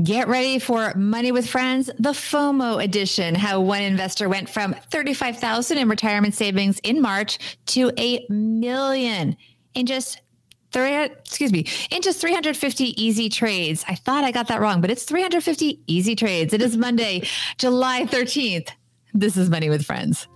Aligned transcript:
Get 0.00 0.26
ready 0.26 0.58
for 0.58 0.94
Money 0.94 1.32
with 1.32 1.46
Friends, 1.46 1.90
the 1.98 2.12
FOMO 2.12 2.82
edition. 2.82 3.34
How 3.34 3.60
one 3.60 3.82
investor 3.82 4.26
went 4.26 4.48
from 4.48 4.74
35,000 4.90 5.76
in 5.76 5.86
retirement 5.86 6.34
savings 6.34 6.78
in 6.82 7.02
March 7.02 7.58
to 7.66 7.92
a 7.98 8.24
million 8.30 9.36
in 9.74 9.84
just 9.84 10.22
three, 10.70 10.96
excuse 10.96 11.52
me, 11.52 11.66
in 11.90 12.00
just 12.00 12.22
350 12.22 13.02
easy 13.02 13.28
trades. 13.28 13.84
I 13.86 13.94
thought 13.94 14.24
I 14.24 14.32
got 14.32 14.48
that 14.48 14.62
wrong, 14.62 14.80
but 14.80 14.90
it's 14.90 15.04
350 15.04 15.82
easy 15.86 16.16
trades. 16.16 16.54
It 16.54 16.62
is 16.62 16.74
Monday, 16.74 17.28
July 17.58 18.06
13th. 18.06 18.70
This 19.12 19.36
is 19.36 19.50
Money 19.50 19.68
with 19.68 19.84
Friends. 19.84 20.26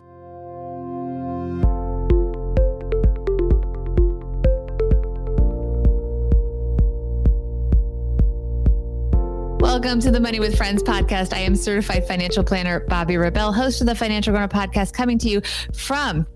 Welcome 9.77 10.01
to 10.01 10.11
the 10.11 10.21
Money 10.21 10.41
with 10.41 10.57
Friends 10.57 10.83
podcast. 10.83 11.35
I 11.35 11.41
am 11.41 11.55
certified 11.55 12.09
financial 12.09 12.43
planner 12.43 12.81
Bobbi 12.87 13.21
Rebell, 13.21 13.53
host 13.53 13.83
of 13.83 13.87
the 13.87 13.95
Financial 13.95 14.33
Grown 14.33 14.45
Up 14.45 14.51
podcast, 14.51 14.95
coming 14.95 15.19
to 15.19 15.29
you 15.29 15.43
from 15.75 16.27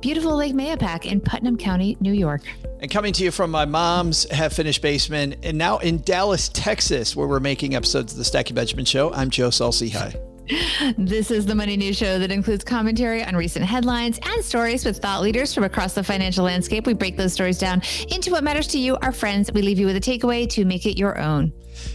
beautiful 0.00 0.34
Lake 0.34 0.54
Mahopac 0.54 1.04
in 1.04 1.20
Putnam 1.20 1.58
County, 1.58 1.98
New 2.00 2.14
York. 2.14 2.40
And 2.80 2.90
coming 2.90 3.12
to 3.12 3.22
you 3.22 3.30
from 3.30 3.50
my 3.50 3.66
mom's 3.66 4.24
half 4.30 4.54
finished 4.54 4.80
basement, 4.80 5.36
and 5.42 5.58
now 5.58 5.76
in 5.76 5.98
Dallas, 5.98 6.48
Texas, 6.48 7.14
where 7.14 7.28
we're 7.28 7.38
making 7.38 7.74
episodes 7.74 8.14
of 8.14 8.18
the 8.18 8.24
Stacking 8.24 8.54
Benjamins 8.54 8.88
Show. 8.88 9.12
I'm 9.12 9.28
Joe 9.28 9.50
Saul-Sehy. 9.50 9.90
Hi. 9.92 10.94
This 10.96 11.30
is 11.30 11.44
the 11.44 11.54
Money 11.54 11.76
News 11.76 11.98
Show 11.98 12.18
that 12.18 12.30
includes 12.30 12.64
commentary 12.64 13.22
on 13.22 13.36
recent 13.36 13.66
headlines 13.66 14.18
and 14.22 14.42
stories 14.42 14.86
with 14.86 14.98
thought 14.98 15.20
leaders 15.20 15.52
from 15.52 15.64
across 15.64 15.92
the 15.92 16.02
financial 16.02 16.46
landscape. 16.46 16.86
We 16.86 16.94
break 16.94 17.18
those 17.18 17.34
stories 17.34 17.58
down 17.58 17.82
into 18.08 18.30
what 18.30 18.42
matters 18.42 18.68
to 18.68 18.78
you, 18.78 18.96
our 19.02 19.12
friends. 19.12 19.52
We 19.52 19.60
leave 19.60 19.78
you 19.78 19.84
with 19.84 19.96
a 19.96 20.00
takeaway 20.00 20.48
to 20.50 20.64
make 20.64 20.86
it 20.86 20.96
your 20.96 21.18
own. 21.18 21.52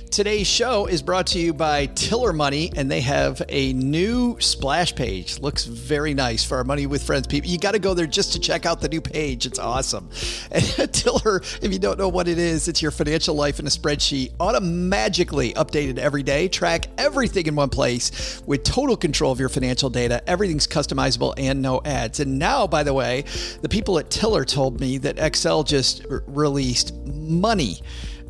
Today's 0.10 0.48
show 0.48 0.88
is 0.88 1.02
brought 1.02 1.28
to 1.28 1.40
you 1.40 1.54
by 1.54 1.86
Tiller 1.86 2.34
Money, 2.34 2.72
and 2.76 2.92
they 2.92 3.02
have 3.02 3.42
a 3.48 3.72
new 3.74 4.38
splash 4.40 4.94
page. 4.94 5.40
Looks 5.40 5.66
very 5.66 6.14
nice 6.14 6.44
for 6.44 6.58
our 6.58 6.64
Money 6.64 6.86
with 6.86 7.04
Friends 7.04 7.28
people. 7.28 7.50
You 7.50 7.58
got 7.58 7.74
to 7.74 7.80
go 7.80 7.94
there 7.94 8.08
just 8.08 8.34
to 8.34 8.40
check 8.40 8.66
out 8.66 8.82
the 8.82 8.90
new 8.90 9.00
page. 9.00 9.46
It's 9.46 9.60
awesome. 9.60 10.10
And 10.52 10.94
Tiller, 10.94 11.42
if 11.62 11.72
you 11.72 11.80
don't 11.80 11.98
know 11.98 12.10
what 12.10 12.28
it 12.28 12.38
is, 12.38 12.68
it's 12.68 12.82
your 12.82 12.92
financial 12.92 13.36
life 13.36 13.60
in 13.60 13.66
a 13.68 13.70
spreadsheet, 13.70 14.34
automatically 14.40 15.54
updated 15.54 15.98
every 15.98 16.24
day. 16.24 16.50
Track 16.50 16.88
everything 16.98 17.48
in 17.48 17.56
one 17.56 17.70
place 17.70 18.42
with 18.46 18.64
total 18.64 18.98
control 18.98 19.32
of 19.32 19.40
your 19.40 19.48
financial 19.50 19.90
data. 19.90 20.22
Everything's 20.28 20.68
customizable 20.68 21.34
and 21.38 21.62
no 21.62 21.82
ads. 21.86 22.20
And 22.20 22.38
now, 22.38 22.68
by 22.68 22.84
the 22.84 22.94
way, 22.94 23.24
the 23.62 23.70
people 23.70 23.98
at 23.98 24.10
Tiller 24.10 24.44
told 24.44 24.82
me 24.82 24.98
that 25.00 25.20
Excel 25.20 25.64
just 25.64 26.06
r- 26.10 26.24
released 26.28 26.94
money 27.06 27.82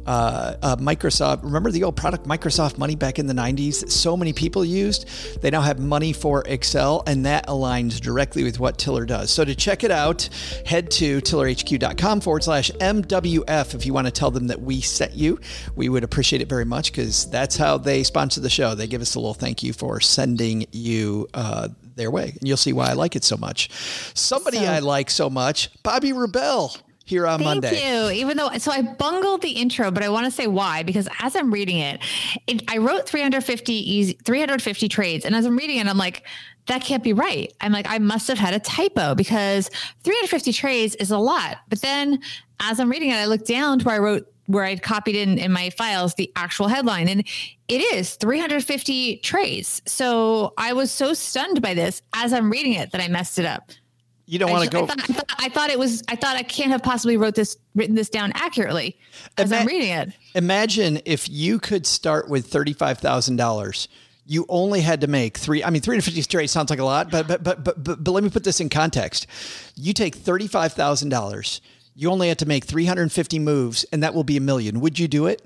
uh, 0.05 0.55
uh, 0.61 0.75
Microsoft. 0.77 1.43
Remember 1.43 1.71
the 1.71 1.83
old 1.83 1.95
product 1.95 2.25
Microsoft 2.25 2.77
Money 2.77 2.95
back 2.95 3.19
in 3.19 3.27
the 3.27 3.33
90s? 3.33 3.89
So 3.89 4.17
many 4.17 4.33
people 4.33 4.65
used. 4.65 5.41
They 5.41 5.49
now 5.49 5.61
have 5.61 5.79
money 5.79 6.13
for 6.13 6.43
Excel, 6.45 7.03
and 7.07 7.25
that 7.25 7.47
aligns 7.47 7.99
directly 7.99 8.43
with 8.43 8.59
what 8.59 8.77
Tiller 8.77 9.05
does. 9.05 9.31
So 9.31 9.45
to 9.45 9.55
check 9.55 9.83
it 9.83 9.91
out, 9.91 10.29
head 10.65 10.91
to 10.91 11.21
tillerhq.com 11.21 12.21
forward 12.21 12.43
slash 12.43 12.71
MWF 12.71 13.75
if 13.75 13.85
you 13.85 13.93
want 13.93 14.07
to 14.07 14.11
tell 14.11 14.31
them 14.31 14.47
that 14.47 14.61
we 14.61 14.81
sent 14.81 15.13
you. 15.13 15.39
We 15.75 15.89
would 15.89 16.03
appreciate 16.03 16.41
it 16.41 16.49
very 16.49 16.65
much 16.65 16.91
because 16.91 17.29
that's 17.29 17.57
how 17.57 17.77
they 17.77 18.03
sponsor 18.03 18.41
the 18.41 18.49
show. 18.49 18.75
They 18.75 18.87
give 18.87 19.01
us 19.01 19.15
a 19.15 19.19
little 19.19 19.33
thank 19.33 19.63
you 19.63 19.73
for 19.73 19.99
sending 19.99 20.65
you 20.71 21.27
uh, 21.33 21.69
their 21.95 22.11
way. 22.11 22.33
And 22.39 22.47
you'll 22.47 22.57
see 22.57 22.73
why 22.73 22.89
I 22.89 22.93
like 22.93 23.15
it 23.15 23.23
so 23.23 23.37
much. 23.37 23.69
Somebody 24.13 24.57
so, 24.57 24.65
I 24.65 24.79
like 24.79 25.09
so 25.09 25.29
much, 25.29 25.71
Bobbi 25.83 26.17
Rebell 26.17 26.75
here 27.11 27.27
on 27.27 27.37
Thank 27.37 27.61
Monday. 27.61 27.69
Thank 27.75 28.15
you. 28.15 28.21
Even 28.21 28.37
though, 28.37 28.49
so 28.57 28.71
I 28.71 28.81
bungled 28.81 29.43
the 29.43 29.51
intro, 29.51 29.91
but 29.91 30.01
I 30.01 30.09
want 30.09 30.25
to 30.25 30.31
say 30.31 30.47
why 30.47 30.81
because 30.81 31.07
as 31.19 31.35
I'm 31.35 31.51
reading 31.51 31.77
it, 31.77 31.99
it, 32.47 32.63
I 32.71 32.77
wrote 32.77 33.07
350 33.07 33.73
easy, 33.73 34.13
350 34.23 34.87
trades, 34.87 35.25
and 35.25 35.35
as 35.35 35.45
I'm 35.45 35.55
reading 35.55 35.77
it, 35.77 35.85
I'm 35.85 35.97
like, 35.97 36.23
that 36.67 36.81
can't 36.81 37.03
be 37.03 37.13
right. 37.13 37.53
I'm 37.59 37.71
like, 37.71 37.85
I 37.87 37.99
must 37.99 38.27
have 38.29 38.39
had 38.39 38.53
a 38.53 38.59
typo 38.59 39.13
because 39.13 39.69
350 40.03 40.53
trades 40.53 40.95
is 40.95 41.11
a 41.11 41.17
lot. 41.17 41.57
But 41.69 41.81
then, 41.81 42.21
as 42.59 42.79
I'm 42.79 42.89
reading 42.89 43.09
it, 43.09 43.15
I 43.15 43.25
look 43.25 43.45
down 43.45 43.79
to 43.79 43.85
where 43.85 43.95
I 43.95 43.99
wrote 43.99 44.27
where 44.47 44.65
I'd 44.65 44.81
copied 44.81 45.15
in 45.15 45.37
in 45.37 45.51
my 45.51 45.69
files 45.69 46.15
the 46.15 46.31
actual 46.35 46.67
headline, 46.67 47.07
and 47.07 47.21
it 47.67 47.93
is 47.93 48.15
350 48.15 49.17
trades. 49.17 49.81
So 49.85 50.53
I 50.57 50.73
was 50.73 50.91
so 50.91 51.13
stunned 51.13 51.61
by 51.61 51.73
this 51.73 52.01
as 52.13 52.33
I'm 52.33 52.49
reading 52.49 52.73
it 52.73 52.91
that 52.91 53.01
I 53.01 53.07
messed 53.07 53.37
it 53.37 53.45
up 53.45 53.71
you 54.31 54.39
don't 54.39 54.49
want 54.49 54.63
to 54.63 54.69
go. 54.69 54.83
I 54.83 54.87
thought, 54.87 54.99
I 55.01 55.13
thought, 55.13 55.35
I 55.39 55.49
thought, 55.49 55.69
it 55.71 55.77
was. 55.77 56.03
I 56.07 56.15
thought 56.15 56.37
I 56.37 56.43
can't 56.43 56.71
have 56.71 56.81
possibly 56.81 57.17
wrote 57.17 57.35
this, 57.35 57.57
written 57.75 57.95
this 57.95 58.09
down 58.09 58.31
accurately 58.33 58.97
as 59.37 59.51
Ima- 59.51 59.61
I'm 59.61 59.67
reading 59.67 59.89
it. 59.89 60.09
Imagine 60.35 61.01
if 61.03 61.29
you 61.29 61.59
could 61.59 61.85
start 61.85 62.29
with 62.29 62.47
thirty-five 62.47 62.99
thousand 62.99 63.35
dollars. 63.35 63.89
You 64.25 64.45
only 64.47 64.79
had 64.79 65.01
to 65.01 65.07
make 65.07 65.37
three. 65.37 65.61
I 65.65 65.69
mean, 65.69 65.81
three 65.81 65.95
hundred 65.95 66.05
fifty 66.05 66.21
straight 66.21 66.49
sounds 66.49 66.69
like 66.69 66.79
a 66.79 66.85
lot, 66.85 67.11
but 67.11 67.27
but 67.27 67.43
but 67.43 67.65
but 67.65 67.83
but, 67.83 68.01
but 68.01 68.11
let 68.11 68.23
me 68.23 68.29
put 68.29 68.45
this 68.45 68.61
in 68.61 68.69
context. 68.69 69.27
You 69.75 69.91
take 69.91 70.15
thirty-five 70.15 70.71
thousand 70.71 71.09
dollars. 71.09 71.59
You 71.93 72.09
only 72.09 72.29
had 72.29 72.39
to 72.39 72.45
make 72.45 72.63
three 72.63 72.85
hundred 72.85 73.11
fifty 73.11 73.37
moves, 73.37 73.83
and 73.91 74.01
that 74.01 74.13
will 74.13 74.23
be 74.23 74.37
a 74.37 74.41
million. 74.41 74.79
Would 74.79 74.97
you 74.97 75.09
do 75.09 75.25
it? 75.25 75.41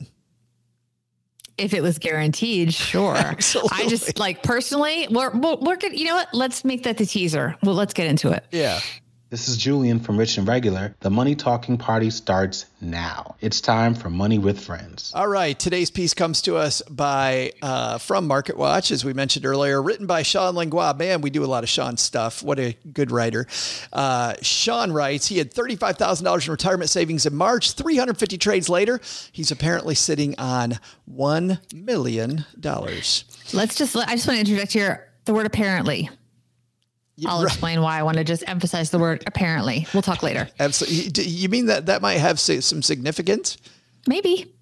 If 1.58 1.74
it 1.74 1.82
was 1.82 2.00
guaranteed, 2.00 2.74
sure. 2.74 3.16
Absolutely. 3.16 3.70
I 3.74 3.88
just 3.88 4.20
like 4.20 4.44
personally, 4.44 5.08
we're, 5.10 5.32
we're, 5.32 5.56
we're 5.56 5.76
good. 5.78 5.98
You 5.98 6.06
know 6.06 6.16
what? 6.16 6.34
Let's 6.34 6.66
make 6.66 6.84
that 6.84 6.98
the 6.98 7.06
teaser. 7.06 7.56
Well, 7.64 7.76
let's 7.76 7.94
get 7.94 8.08
into 8.08 8.32
it. 8.32 8.46
Yeah. 8.52 8.80
This 9.36 9.50
is 9.50 9.58
Julien 9.58 10.00
from 10.00 10.16
Rich 10.16 10.38
and 10.38 10.48
Regular. 10.48 10.96
The 11.02 11.10
Money 11.10 11.36
Talking 11.36 11.78
Party 11.78 12.10
starts 12.10 12.68
now. 12.80 13.36
It's 13.42 13.60
time 13.60 13.94
for 13.94 14.10
Money 14.10 14.40
with 14.40 14.64
Friends. 14.64 15.12
All 15.14 15.28
right. 15.28 15.60
Today's 15.60 15.92
piece 15.92 16.14
comes 16.14 16.42
to 16.44 16.56
us 16.56 16.82
by 16.84 17.52
uh, 17.62 17.98
from 17.98 18.28
Market 18.28 18.56
Watch, 18.56 18.92
as 18.92 19.04
we 19.04 19.12
mentioned 19.12 19.46
earlier, 19.46 19.82
written 19.84 20.06
by 20.06 20.24
Shawn 20.24 20.56
Langlois. 20.56 20.94
Man, 20.94 21.20
we 21.20 21.32
do 21.32 21.44
a 21.44 21.48
lot 21.48 21.64
of 21.66 21.70
Shawn 21.70 21.98
stuff. 21.98 22.44
What 22.44 22.60
a 22.60 22.78
good 22.94 23.12
writer. 23.12 23.46
Uh, 23.92 24.36
Shawn 24.42 24.94
writes 24.94 25.28
he 25.28 25.38
had 25.38 25.54
$35,000 25.54 26.46
in 26.46 26.52
retirement 26.52 26.90
savings 26.90 27.26
in 27.26 27.36
March. 27.36 27.74
350 27.74 28.38
trades 28.38 28.70
later, 28.70 29.02
he's 29.34 29.52
apparently 29.52 29.96
sitting 29.96 30.40
on 30.40 30.80
$1 31.14 31.74
million. 31.74 32.46
Let's 33.52 33.76
just, 33.76 33.98
I 33.98 34.16
just 34.16 34.28
want 34.28 34.38
to 34.38 34.40
interject 34.40 34.72
here 34.72 35.12
the 35.26 35.34
word 35.34 35.46
apparently. 35.46 36.10
I'll 37.26 37.44
right. 37.44 37.48
explain 37.48 37.82
why 37.82 38.00
I 38.00 38.04
want 38.04 38.18
to 38.18 38.24
just 38.24 38.44
emphasize 38.48 38.90
the 38.90 39.00
word 39.00 39.24
apparently. 39.26 39.88
We'll 39.94 40.04
talk 40.04 40.22
later. 40.24 40.50
Absolutely. 40.60 41.24
You 41.24 41.50
mean 41.50 41.68
that 41.68 41.86
that 41.86 42.02
might 42.02 42.18
have 42.18 42.40
some 42.40 42.82
significance? 42.82 43.58
Maybe. 44.08 44.56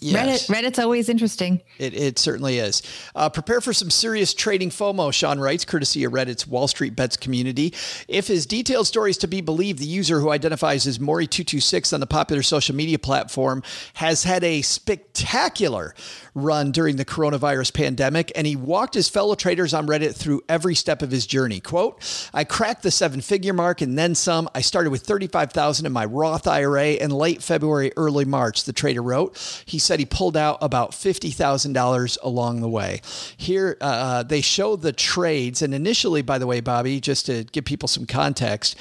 Yes. 0.00 0.48
Reddit, 0.48 0.54
Reddit's 0.54 0.78
always 0.78 1.08
interesting. 1.08 1.62
It, 1.78 1.94
it 1.94 2.18
certainly 2.18 2.58
is. 2.58 2.82
Uh, 3.14 3.30
prepare 3.30 3.60
for 3.60 3.72
some 3.72 3.90
serious 3.90 4.34
trading 4.34 4.70
FOMO, 4.70 5.12
Shawn 5.12 5.40
writes, 5.40 5.64
courtesy 5.64 6.04
of 6.04 6.12
Reddit's 6.12 6.46
Wall 6.46 6.68
Street 6.68 6.94
Bets 6.94 7.16
community. 7.16 7.72
If 8.06 8.26
his 8.26 8.46
detailed 8.46 8.86
stories 8.86 9.16
to 9.18 9.28
be 9.28 9.40
believed, 9.40 9.78
the 9.78 9.86
user 9.86 10.20
who 10.20 10.30
identifies 10.30 10.86
as 10.86 10.98
Mori226 10.98 11.92
on 11.92 12.00
the 12.00 12.06
popular 12.06 12.42
social 12.42 12.74
media 12.76 12.98
platform 12.98 13.62
has 13.94 14.24
had 14.24 14.44
a 14.44 14.62
spectacular 14.62 15.94
run 16.36 16.70
during 16.70 16.96
the 16.96 17.04
coronavirus 17.04 17.72
pandemic, 17.72 18.30
and 18.36 18.46
he 18.46 18.54
walked 18.54 18.94
his 18.94 19.08
fellow 19.08 19.34
traders 19.34 19.74
on 19.74 19.86
Reddit 19.86 20.14
through 20.14 20.42
every 20.48 20.74
step 20.74 21.02
of 21.02 21.10
his 21.10 21.26
journey. 21.26 21.58
Quote, 21.58 22.30
I 22.32 22.44
cracked 22.44 22.82
the 22.82 22.90
seven 22.90 23.20
figure 23.20 23.54
mark 23.54 23.80
and 23.80 23.98
then 23.98 24.14
some. 24.14 24.48
I 24.54 24.60
started 24.60 24.90
with 24.90 25.02
35,000 25.02 25.86
in 25.86 25.92
my 25.92 26.04
Roth 26.04 26.46
IRA 26.46 26.92
in 26.92 27.10
late 27.10 27.42
February, 27.42 27.92
early 27.96 28.24
March, 28.24 28.64
the 28.64 28.72
trader 28.72 29.02
wrote. 29.02 29.62
He 29.66 29.78
said 29.78 29.98
he 29.98 30.06
pulled 30.06 30.36
out 30.36 30.58
about 30.60 30.92
$50,000 30.92 32.18
along 32.22 32.60
the 32.60 32.68
way. 32.68 33.00
Here, 33.36 33.76
uh, 33.80 33.84
uh, 33.84 34.22
they 34.22 34.42
show 34.42 34.76
the 34.76 34.92
trades. 34.92 35.62
And 35.62 35.74
initially, 35.74 36.22
by 36.22 36.38
the 36.38 36.46
way, 36.46 36.60
Bobbi, 36.60 37.00
just 37.00 37.26
to 37.26 37.44
give 37.44 37.64
people 37.64 37.88
some 37.88 38.06
context, 38.06 38.76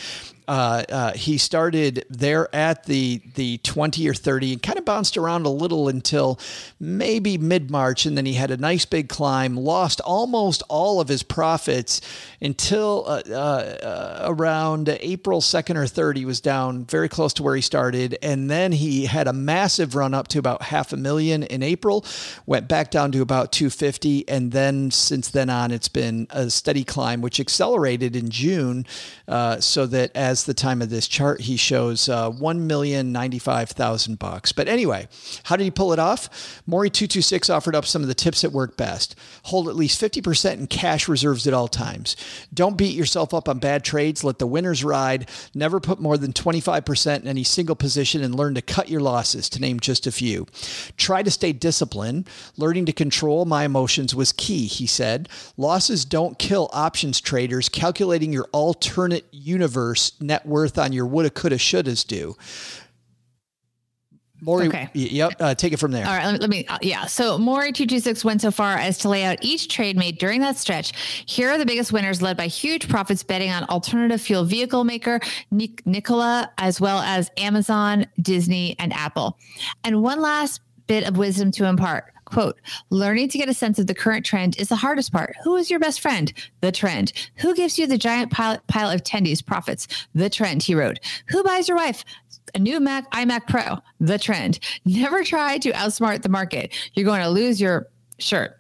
uh, 0.47 0.83
uh, 0.89 1.13
he 1.13 1.37
started 1.37 2.05
there 2.09 2.53
at 2.53 2.85
the 2.85 3.21
the 3.35 3.57
20 3.59 4.07
or 4.07 4.13
30 4.13 4.53
and 4.53 4.63
kind 4.63 4.77
of 4.77 4.85
bounced 4.85 5.17
around 5.17 5.45
a 5.45 5.49
little 5.49 5.87
until 5.87 6.39
maybe 6.79 7.37
mid 7.37 7.69
March, 7.71 8.05
and 8.05 8.17
then 8.17 8.25
he 8.25 8.33
had 8.33 8.51
a 8.51 8.57
nice 8.57 8.85
big 8.85 9.09
climb. 9.09 9.55
Lost 9.55 10.01
almost 10.01 10.63
all 10.69 10.99
of 10.99 11.07
his 11.07 11.23
profits 11.23 12.01
until 12.41 13.05
uh, 13.07 13.21
uh 13.29 14.25
around 14.25 14.89
April 15.01 15.41
2nd 15.41 15.75
or 15.75 15.83
3rd. 15.85 16.17
He 16.17 16.25
was 16.25 16.41
down 16.41 16.85
very 16.85 17.09
close 17.09 17.33
to 17.33 17.43
where 17.43 17.55
he 17.55 17.61
started, 17.61 18.17
and 18.21 18.49
then 18.49 18.71
he 18.71 19.05
had 19.05 19.27
a 19.27 19.33
massive 19.33 19.95
run 19.95 20.13
up 20.13 20.27
to 20.29 20.39
about 20.39 20.61
half 20.61 20.93
a 20.93 20.97
million 20.97 21.43
in 21.43 21.63
April. 21.63 22.05
Went 22.45 22.67
back 22.67 22.91
down 22.91 23.11
to 23.13 23.21
about 23.21 23.51
250, 23.51 24.27
and 24.27 24.51
then 24.51 24.91
since 24.91 25.29
then 25.29 25.49
on, 25.49 25.71
it's 25.71 25.87
been 25.87 26.27
a 26.29 26.49
steady 26.49 26.83
climb, 26.83 27.21
which 27.21 27.39
accelerated 27.39 28.15
in 28.15 28.29
June, 28.29 28.85
uh, 29.27 29.59
so 29.59 29.85
that 29.85 30.11
as 30.15 30.34
as 30.35 30.43
the 30.43 30.53
time 30.53 30.81
of 30.81 30.89
this 30.89 31.07
chart, 31.07 31.39
he 31.39 31.55
shows 31.55 32.09
uh, 32.09 32.29
one 32.29 32.67
million 32.67 33.13
ninety 33.13 33.39
five 33.39 33.69
thousand 33.69 34.19
bucks. 34.19 34.51
But 34.51 34.67
anyway, 34.67 35.07
how 35.43 35.55
did 35.55 35.63
he 35.63 35.71
pull 35.71 35.93
it 35.93 35.99
off? 35.99 36.61
Maury 36.67 36.89
two 36.89 37.07
two 37.07 37.21
six 37.21 37.49
offered 37.49 37.73
up 37.73 37.85
some 37.85 38.01
of 38.01 38.09
the 38.09 38.13
tips 38.13 38.41
that 38.41 38.49
work 38.49 38.75
best. 38.75 39.15
Hold 39.43 39.69
at 39.69 39.77
least 39.77 39.97
fifty 39.97 40.21
percent 40.21 40.59
in 40.59 40.67
cash 40.67 41.07
reserves 41.07 41.47
at 41.47 41.53
all 41.53 41.69
times. 41.69 42.17
Don't 42.53 42.77
beat 42.77 42.93
yourself 42.93 43.33
up 43.33 43.47
on 43.47 43.59
bad 43.59 43.85
trades. 43.85 44.25
Let 44.25 44.39
the 44.39 44.45
winners 44.45 44.83
ride. 44.83 45.29
Never 45.53 45.79
put 45.79 46.01
more 46.01 46.17
than 46.17 46.33
twenty 46.33 46.59
five 46.59 46.83
percent 46.83 47.23
in 47.23 47.29
any 47.29 47.45
single 47.45 47.77
position, 47.77 48.21
and 48.21 48.35
learn 48.35 48.55
to 48.55 48.61
cut 48.61 48.89
your 48.89 49.01
losses. 49.01 49.47
To 49.51 49.61
name 49.61 49.79
just 49.79 50.05
a 50.05 50.11
few. 50.11 50.47
Try 50.97 51.23
to 51.23 51.31
stay 51.31 51.53
disciplined. 51.53 52.29
Learning 52.57 52.85
to 52.87 52.91
control 52.91 53.45
my 53.45 53.63
emotions 53.63 54.13
was 54.13 54.33
key. 54.33 54.65
He 54.65 54.87
said, 54.87 55.29
losses 55.55 56.03
don't 56.03 56.37
kill 56.37 56.69
options 56.73 57.21
traders. 57.21 57.69
Calculating 57.69 58.33
your 58.33 58.47
alternate 58.51 59.25
universe 59.31 60.11
net 60.27 60.45
worth 60.45 60.77
on 60.77 60.93
your 60.93 61.05
woulda, 61.05 61.29
coulda, 61.29 61.57
shouldas 61.57 62.05
do. 62.05 62.35
Maury, 64.41 64.67
okay. 64.67 64.89
yep, 64.93 65.33
uh, 65.39 65.55
take 65.55 65.73
it 65.73 65.77
from 65.77 65.91
there. 65.91 66.05
All 66.05 66.15
right, 66.15 66.39
let 66.39 66.49
me, 66.49 66.65
uh, 66.67 66.77
yeah. 66.81 67.05
So 67.05 67.37
Maury 67.37 67.71
226 67.71 68.23
went 68.25 68.41
so 68.41 68.51
far 68.51 68.77
as 68.77 68.97
to 68.99 69.09
lay 69.09 69.23
out 69.23 69.37
each 69.41 69.69
trade 69.69 69.97
made 69.97 70.19
during 70.19 70.41
that 70.41 70.57
stretch. 70.57 71.23
Here 71.25 71.49
are 71.49 71.57
the 71.57 71.65
biggest 71.65 71.91
winners 71.91 72.21
led 72.21 72.37
by 72.37 72.47
huge 72.47 72.87
profits 72.87 73.23
betting 73.23 73.49
on 73.49 73.63
alternative 73.65 74.21
fuel 74.21 74.43
vehicle 74.43 74.83
maker 74.83 75.19
Nikola, 75.51 76.51
as 76.57 76.81
well 76.81 76.99
as 76.99 77.31
Amazon, 77.37 78.05
Disney, 78.21 78.75
and 78.77 78.93
Apple. 78.93 79.39
And 79.83 80.03
one 80.03 80.21
last 80.21 80.61
bit 80.85 81.07
of 81.07 81.17
wisdom 81.17 81.49
to 81.51 81.65
impart. 81.65 82.11
Quote, 82.25 82.59
learning 82.89 83.29
to 83.29 83.37
get 83.37 83.49
a 83.49 83.53
sense 83.53 83.77
of 83.77 83.87
the 83.87 83.93
current 83.93 84.25
trend 84.25 84.57
is 84.59 84.69
the 84.69 84.75
hardest 84.75 85.11
part. 85.11 85.35
Who 85.43 85.55
is 85.55 85.69
your 85.69 85.79
best 85.79 86.01
friend? 86.01 86.33
The 86.61 86.71
trend. 86.71 87.13
Who 87.37 87.55
gives 87.55 87.77
you 87.77 87.85
the 87.87 87.97
giant 87.97 88.31
pile, 88.31 88.59
pile 88.67 88.89
of 88.89 89.03
tendies 89.03 89.45
profits? 89.45 89.87
The 90.15 90.29
trend, 90.29 90.63
he 90.63 90.75
wrote. 90.75 90.99
Who 91.29 91.43
buys 91.43 91.67
your 91.67 91.77
wife? 91.77 92.03
A 92.55 92.59
new 92.59 92.79
Mac 92.79 93.09
iMac 93.11 93.47
Pro, 93.47 93.77
the 93.99 94.17
trend. 94.17 94.59
Never 94.85 95.23
try 95.23 95.57
to 95.59 95.71
outsmart 95.71 96.23
the 96.23 96.29
market. 96.29 96.73
You're 96.93 97.05
going 97.05 97.21
to 97.21 97.29
lose 97.29 97.61
your 97.61 97.87
shirt. 98.17 98.57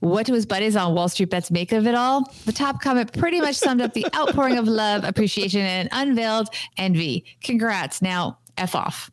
What 0.00 0.26
do 0.26 0.34
his 0.34 0.46
buddies 0.46 0.76
on 0.76 0.94
Wall 0.94 1.08
Street 1.08 1.30
Bets 1.30 1.50
make 1.50 1.72
of 1.72 1.86
it 1.86 1.94
all? 1.94 2.32
The 2.44 2.52
top 2.52 2.80
comment 2.80 3.16
pretty 3.18 3.40
much 3.40 3.56
summed 3.56 3.80
up 3.80 3.94
the 3.94 4.06
outpouring 4.14 4.58
of 4.58 4.68
love, 4.68 5.04
appreciation, 5.04 5.62
and 5.62 5.88
unveiled 5.92 6.48
envy. 6.76 7.24
Congrats. 7.42 8.02
Now, 8.02 8.38
F 8.56 8.74
off. 8.74 9.10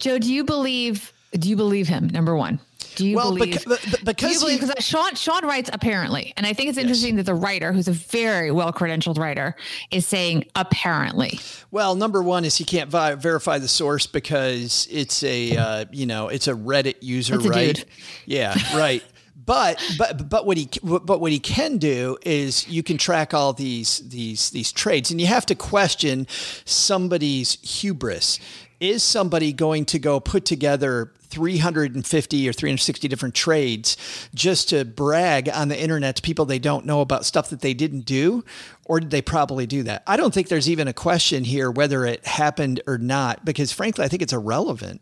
Joe, 0.04 0.18
do 0.18 0.30
you 0.30 0.44
believe? 0.44 1.14
Do 1.32 1.48
you 1.48 1.56
believe 1.56 1.88
him? 1.88 2.08
Number 2.08 2.36
one. 2.36 2.60
Do 2.94 3.06
you 3.06 3.16
well, 3.16 3.34
believe? 3.34 3.54
Beca- 3.54 4.04
because 4.04 4.40
believe, 4.40 4.60
he, 4.60 4.66
because 4.66 4.84
Shawn 4.84 5.14
Shawn 5.14 5.46
writes 5.46 5.70
apparently, 5.72 6.34
and 6.36 6.44
I 6.44 6.52
think 6.52 6.68
it's 6.68 6.76
interesting 6.76 7.16
yes. 7.16 7.24
that 7.24 7.32
the 7.32 7.38
writer, 7.38 7.72
who's 7.72 7.88
a 7.88 7.92
very 7.92 8.50
well 8.50 8.70
credentialed 8.70 9.16
writer, 9.16 9.56
is 9.90 10.06
saying 10.06 10.44
apparently. 10.56 11.40
Well, 11.70 11.94
number 11.94 12.22
one 12.22 12.44
is 12.44 12.56
he 12.56 12.64
can't 12.64 12.90
vi- 12.90 13.14
verify 13.14 13.58
the 13.58 13.66
source 13.66 14.06
because 14.06 14.86
it's 14.90 15.22
a 15.22 15.56
uh, 15.56 15.84
you 15.90 16.04
know 16.04 16.28
it's 16.28 16.48
a 16.48 16.52
Reddit 16.52 16.96
user, 17.00 17.36
a 17.36 17.38
right? 17.38 17.82
Yeah, 18.26 18.54
right. 18.76 19.02
but 19.46 19.82
but 19.96 20.28
but 20.28 20.44
what 20.44 20.58
he 20.58 20.68
but 20.82 21.18
what 21.18 21.32
he 21.32 21.38
can 21.38 21.78
do 21.78 22.18
is 22.26 22.68
you 22.68 22.82
can 22.82 22.98
track 22.98 23.32
all 23.32 23.54
these 23.54 24.00
these 24.08 24.50
these 24.50 24.70
trades 24.70 25.10
and 25.10 25.18
you 25.18 25.26
have 25.26 25.46
to 25.46 25.54
question 25.54 26.26
somebody's 26.66 27.58
hubris 27.62 28.38
is 28.84 29.02
somebody 29.02 29.52
going 29.52 29.84
to 29.86 29.98
go 29.98 30.20
put 30.20 30.44
together 30.44 31.12
350 31.34 32.48
or 32.48 32.52
360 32.52 33.08
different 33.08 33.34
trades 33.34 33.96
just 34.34 34.68
to 34.68 34.84
brag 34.84 35.48
on 35.48 35.68
the 35.68 35.80
internet 35.80 36.16
to 36.16 36.22
people 36.22 36.44
they 36.44 36.58
don't 36.58 36.86
know 36.86 37.00
about 37.00 37.24
stuff 37.24 37.50
that 37.50 37.60
they 37.60 37.74
didn't 37.74 38.02
do? 38.02 38.44
Or 38.84 39.00
did 39.00 39.10
they 39.10 39.22
probably 39.22 39.66
do 39.66 39.82
that? 39.84 40.02
I 40.06 40.16
don't 40.16 40.32
think 40.32 40.48
there's 40.48 40.68
even 40.68 40.86
a 40.86 40.92
question 40.92 41.42
here 41.44 41.70
whether 41.70 42.04
it 42.04 42.24
happened 42.26 42.80
or 42.86 42.98
not, 42.98 43.44
because 43.44 43.72
frankly, 43.72 44.04
I 44.04 44.08
think 44.08 44.22
it's 44.22 44.32
irrelevant. 44.32 45.00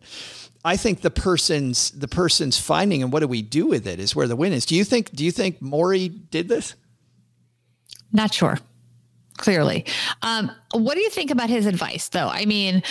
I 0.65 0.77
think 0.77 1.01
the 1.01 1.11
person's 1.11 1.91
the 1.91 2.09
person's 2.09 2.59
finding 2.59 3.03
and 3.03 3.13
what 3.13 3.21
do 3.21 3.27
we 3.27 3.43
do 3.43 3.67
with 3.67 3.87
it 3.87 3.99
is 3.99 4.15
where 4.15 4.29
the 4.29 4.37
win 4.37 4.53
is. 4.53 4.65
Do 4.65 4.77
you 4.77 4.85
think 4.85 5.11
do 5.11 5.25
you 5.25 5.33
think 5.33 5.61
Maury 5.61 6.09
did 6.09 6.49
this? 6.49 6.77
Not 8.13 8.33
sure. 8.33 8.59
Clearly. 9.39 9.87
Um, 10.21 10.53
what 10.73 10.95
do 10.95 11.01
you 11.01 11.11
think 11.11 11.31
about 11.31 11.51
his 11.51 11.67
advice 11.67 12.09
though? 12.09 12.29
I 12.29 12.45
mean, 12.45 12.83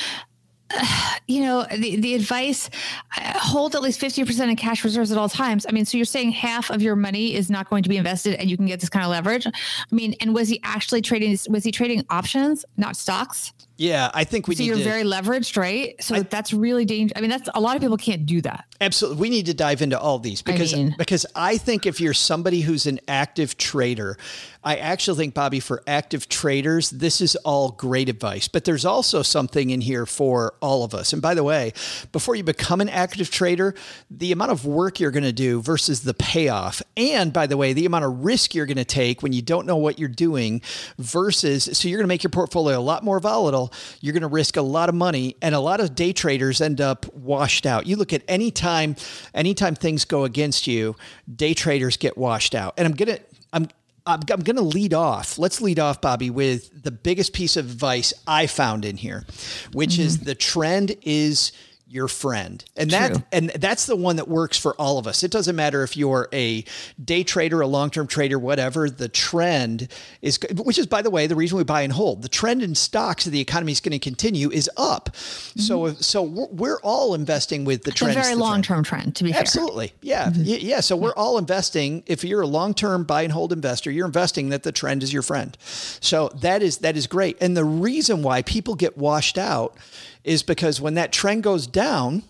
you 1.28 1.42
know, 1.42 1.66
the, 1.72 1.98
the 1.98 2.16
advice 2.16 2.70
hold 3.12 3.76
at 3.76 3.82
least 3.82 4.00
50% 4.00 4.50
in 4.50 4.56
cash 4.56 4.84
reserves 4.84 5.12
at 5.12 5.18
all 5.18 5.30
times. 5.30 5.66
I 5.68 5.72
mean, 5.72 5.86
so 5.86 5.98
you're 5.98 6.06
saying 6.06 6.32
half 6.32 6.70
of 6.70 6.82
your 6.82 6.96
money 6.96 7.36
is 7.36 7.50
not 7.50 7.70
going 7.70 7.84
to 7.84 7.90
be 7.90 7.98
invested 7.98 8.36
and 8.36 8.50
you 8.50 8.58
can 8.58 8.66
get 8.66 8.80
this 8.80 8.90
kind 8.90 9.06
of 9.06 9.12
leverage. 9.12 9.48
I 9.48 9.52
mean, 9.92 10.16
and 10.20 10.34
was 10.34 10.50
he 10.50 10.60
actually 10.64 11.02
trading, 11.02 11.38
was 11.50 11.64
he 11.64 11.72
trading 11.72 12.06
options, 12.10 12.66
not 12.78 12.96
stocks? 12.96 13.54
Yeah, 13.82 14.12
I 14.14 14.26
think 14.26 14.48
we 14.48 14.54
so 14.54 14.62
you're 14.62 14.76
to, 14.76 14.84
very 14.84 15.02
leveraged, 15.02 15.58
right? 15.58 15.96
So 16.04 16.14
I, 16.14 16.20
that's 16.20 16.54
really 16.54 16.86
dangerous. 16.86 17.18
I 17.18 17.22
mean, 17.22 17.32
that's 17.32 17.50
a 17.56 17.60
lot 17.60 17.76
of 17.76 17.82
people 17.82 17.98
can't 17.98 18.28
do 18.28 18.40
that. 18.42 18.66
Absolutely. 18.80 19.20
We 19.20 19.30
need 19.32 19.48
to 19.48 19.56
dive 19.56 19.82
into 19.82 20.00
all 20.00 20.20
these 20.20 20.44
because 20.44 20.72
I 20.72 20.78
mean, 20.78 20.96
because 21.00 21.26
I 21.36 21.58
think 21.58 21.88
if 21.88 22.00
you're 22.00 22.14
somebody 22.14 22.62
who's 22.62 22.86
an 22.86 23.00
active 23.08 23.58
trader, 23.58 24.20
I 24.64 24.76
actually 24.76 25.18
think 25.18 25.34
Bobbi 25.34 25.64
for 25.64 25.82
active 25.88 26.30
traders, 26.30 26.92
this 26.92 27.22
is 27.22 27.36
all 27.38 27.72
great 27.72 28.08
advice. 28.08 28.48
But 28.48 28.66
there's 28.66 28.86
also 28.86 29.24
something 29.24 29.72
in 29.72 29.82
here 29.82 30.06
for 30.06 30.54
all 30.62 30.84
of 30.84 30.94
us. 30.94 31.12
And 31.12 31.22
by 31.22 31.34
the 31.34 31.44
way, 31.44 31.74
before 32.12 32.36
you 32.36 32.44
become 32.44 32.82
an 32.82 32.90
active 32.90 33.32
trader, 33.32 33.74
the 34.12 34.32
amount 34.32 34.52
of 34.52 34.64
work 34.64 35.00
you're 35.00 35.10
going 35.10 35.24
to 35.24 35.34
do 35.34 35.60
versus 35.60 36.02
the 36.02 36.14
payoff, 36.14 36.84
and 36.96 37.34
by 37.34 37.48
the 37.48 37.58
way, 37.58 37.74
the 37.74 37.88
amount 37.88 38.06
of 38.06 38.24
risk 38.24 38.54
you're 38.54 38.68
going 38.68 38.78
to 38.78 38.86
take 38.86 39.24
when 39.24 39.34
you 39.34 39.42
don't 39.42 39.66
know 39.66 39.78
what 39.78 39.98
you're 39.98 40.08
doing 40.08 40.62
versus 41.00 41.64
so 41.64 41.88
you're 41.88 41.98
going 41.98 42.06
to 42.06 42.08
make 42.08 42.22
your 42.22 42.30
portfolio 42.30 42.78
a 42.78 42.82
lot 42.82 43.04
more 43.04 43.20
volatile 43.20 43.71
you're 44.00 44.14
going 44.14 44.22
to 44.22 44.28
risk 44.28 44.58
a 44.58 44.62
lot 44.62 44.90
of 44.90 44.96
money, 44.96 45.36
and 45.42 45.56
a 45.56 45.60
lot 45.60 45.80
of 45.80 45.96
day 45.96 46.14
traders 46.14 46.62
end 46.62 46.82
up 46.82 47.12
washed 47.14 47.66
out. 47.66 47.88
You 47.88 47.96
look 47.96 48.14
at 48.14 48.24
any 48.28 48.52
time, 48.52 48.96
anytime 49.34 49.76
things 49.76 50.06
go 50.06 50.24
against 50.24 50.68
you, 50.68 50.96
day 51.34 51.54
traders 51.54 51.98
get 51.98 52.18
washed 52.18 52.56
out. 52.56 52.74
And 52.78 52.88
I'm 52.88 52.94
gonna, 52.94 53.20
I'm 53.54 53.68
I'm, 54.06 54.22
I'm 54.32 54.42
going 54.42 54.56
to 54.56 54.64
lead 54.64 54.94
off. 54.94 55.38
Let's 55.38 55.62
lead 55.62 55.80
off, 55.80 56.02
Bobbi, 56.02 56.32
with 56.32 56.84
the 56.84 56.92
biggest 56.92 57.34
piece 57.34 57.56
of 57.56 57.66
advice 57.66 58.14
I 58.26 58.48
found 58.48 58.84
in 58.84 58.98
here, 58.98 59.26
which 59.74 59.92
mm-hmm. 59.92 60.02
is 60.02 60.20
the 60.20 60.36
trend 60.36 60.96
is 61.04 61.52
your 61.92 62.08
friend. 62.08 62.64
And 62.78 62.90
that 62.92 63.14
True. 63.14 63.24
and 63.32 63.50
that's 63.50 63.86
the 63.86 63.96
one 63.96 64.16
that 64.16 64.28
works 64.28 64.58
for 64.58 64.74
all 64.76 64.98
of 64.98 65.08
us. 65.08 65.24
It 65.24 65.32
doesn't 65.32 65.56
matter 65.56 65.84
if 65.84 65.98
you're 65.98 66.30
a 66.32 66.64
day 67.04 67.24
trader, 67.24 67.62
a 67.62 67.68
long-term 67.68 68.08
trader, 68.08 68.40
whatever, 68.40 68.90
the 68.90 69.10
trend 69.10 69.88
is 70.22 70.40
which 70.56 70.78
is 70.78 70.88
by 70.88 71.02
the 71.02 71.10
way 71.10 71.28
the 71.28 71.36
reason 71.36 71.58
we 71.58 71.64
buy 71.64 71.82
and 71.82 71.92
hold. 71.92 72.22
The 72.22 72.30
trend 72.30 72.64
in 72.64 72.76
stocks 72.76 73.26
of 73.26 73.32
the 73.32 73.42
economy 73.42 73.74
is 73.74 73.82
going 73.82 73.92
to 73.92 74.00
continue 74.00 74.50
is 74.50 74.70
up. 74.78 75.10
Mm-hmm. 75.10 75.60
So 75.60 75.94
so 75.94 76.24
we're, 76.24 76.82
all 76.82 77.14
investing 77.14 77.64
with 77.64 77.84
the 77.84 77.92
trend. 77.92 78.18
It's 78.18 78.28
a 78.28 78.30
very 78.30 78.36
long-term 78.36 78.84
trend. 78.84 79.04
trend 79.04 79.16
to 79.18 79.24
be 79.24 79.32
fair. 79.34 79.42
Absolutely. 79.42 79.88
Fair. 79.90 79.98
Yeah. 80.02 80.30
Mm-hmm. 80.30 80.44
Yeah, 80.46 80.80
so 80.80 80.96
we're 80.96 81.14
all 81.14 81.38
investing 81.38 82.04
if 82.08 82.24
you're 82.24 82.42
a 82.42 82.48
long-term 82.48 83.04
buy 83.04 83.22
and 83.22 83.32
hold 83.32 83.54
investor, 83.54 83.92
you're 83.92 84.06
investing 84.06 84.50
that 84.50 84.64
the 84.64 84.72
trend 84.72 85.04
is 85.04 85.14
your 85.14 85.22
friend. 85.22 85.56
So 85.62 86.30
that 86.36 86.64
is 86.64 86.80
that 86.80 86.98
is 86.98 87.06
great. 87.08 87.38
And 87.42 87.56
the 87.56 87.66
reason 87.66 88.24
why 88.24 88.42
people 88.42 88.76
get 88.76 88.98
washed 88.98 89.38
out 89.38 89.78
is 90.24 90.44
because 90.44 90.80
when 90.80 90.96
that 90.96 91.12
trend 91.12 91.44
goes 91.44 91.68
down, 91.68 92.24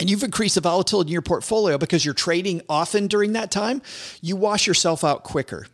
and 0.00 0.10
you've 0.10 0.22
increased 0.22 0.56
the 0.56 0.60
volatility 0.60 1.08
in 1.08 1.12
your 1.12 1.22
portfolio 1.22 1.78
because 1.78 2.04
you're 2.04 2.14
trading 2.14 2.62
often 2.68 3.06
during 3.06 3.34
that 3.34 3.50
time, 3.50 3.82
you 4.20 4.36
wash 4.36 4.66
yourself 4.66 5.04
out 5.04 5.22
quicker. 5.22 5.66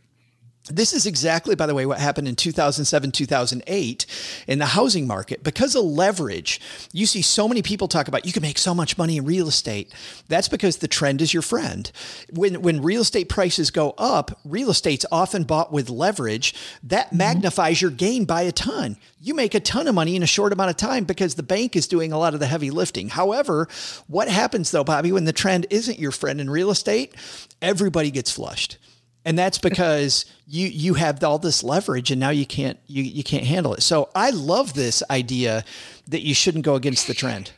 This 0.68 0.92
is 0.92 1.06
exactly, 1.06 1.54
by 1.54 1.66
the 1.66 1.74
way, 1.74 1.86
what 1.86 1.98
happened 1.98 2.28
in 2.28 2.36
2007, 2.36 3.12
2008 3.12 4.06
in 4.46 4.58
the 4.58 4.66
housing 4.66 5.06
market. 5.06 5.42
Because 5.42 5.74
of 5.74 5.84
leverage, 5.84 6.60
you 6.92 7.06
see 7.06 7.22
so 7.22 7.48
many 7.48 7.62
people 7.62 7.88
talk 7.88 8.08
about 8.08 8.26
you 8.26 8.32
can 8.32 8.42
make 8.42 8.58
so 8.58 8.74
much 8.74 8.98
money 8.98 9.16
in 9.16 9.24
real 9.24 9.48
estate. 9.48 9.92
That's 10.28 10.48
because 10.48 10.78
the 10.78 10.88
trend 10.88 11.22
is 11.22 11.32
your 11.32 11.42
friend. 11.42 11.90
When, 12.32 12.62
when 12.62 12.82
real 12.82 13.02
estate 13.02 13.28
prices 13.28 13.70
go 13.70 13.94
up, 13.98 14.38
real 14.44 14.70
estate's 14.70 15.06
often 15.10 15.44
bought 15.44 15.72
with 15.72 15.88
leverage. 15.90 16.54
That 16.82 17.08
mm-hmm. 17.08 17.18
magnifies 17.18 17.80
your 17.80 17.90
gain 17.90 18.24
by 18.24 18.42
a 18.42 18.52
ton. 18.52 18.96
You 19.20 19.34
make 19.34 19.54
a 19.54 19.60
ton 19.60 19.88
of 19.88 19.94
money 19.94 20.16
in 20.16 20.22
a 20.22 20.26
short 20.26 20.52
amount 20.52 20.70
of 20.70 20.76
time 20.76 21.04
because 21.04 21.34
the 21.34 21.42
bank 21.42 21.76
is 21.76 21.88
doing 21.88 22.12
a 22.12 22.18
lot 22.18 22.34
of 22.34 22.40
the 22.40 22.46
heavy 22.46 22.70
lifting. 22.70 23.08
However, 23.08 23.68
what 24.06 24.28
happens 24.28 24.70
though, 24.70 24.84
Bobbi, 24.84 25.12
when 25.12 25.24
the 25.24 25.32
trend 25.32 25.66
isn't 25.70 25.98
your 25.98 26.12
friend 26.12 26.40
in 26.40 26.50
real 26.50 26.70
estate? 26.70 27.14
Everybody 27.60 28.10
gets 28.10 28.30
flushed 28.30 28.78
and 29.24 29.38
that's 29.38 29.58
because 29.58 30.24
you 30.46 30.68
you 30.68 30.94
have 30.94 31.22
all 31.22 31.38
this 31.38 31.62
leverage 31.62 32.10
and 32.10 32.20
now 32.20 32.30
you 32.30 32.46
can't 32.46 32.78
you, 32.86 33.02
you 33.02 33.22
can't 33.22 33.44
handle 33.44 33.74
it. 33.74 33.82
So 33.82 34.10
i 34.14 34.30
love 34.30 34.74
this 34.74 35.02
idea 35.10 35.64
that 36.06 36.22
you 36.22 36.34
shouldn't 36.34 36.64
go 36.64 36.74
against 36.74 37.06
the 37.06 37.14
trend 37.14 37.52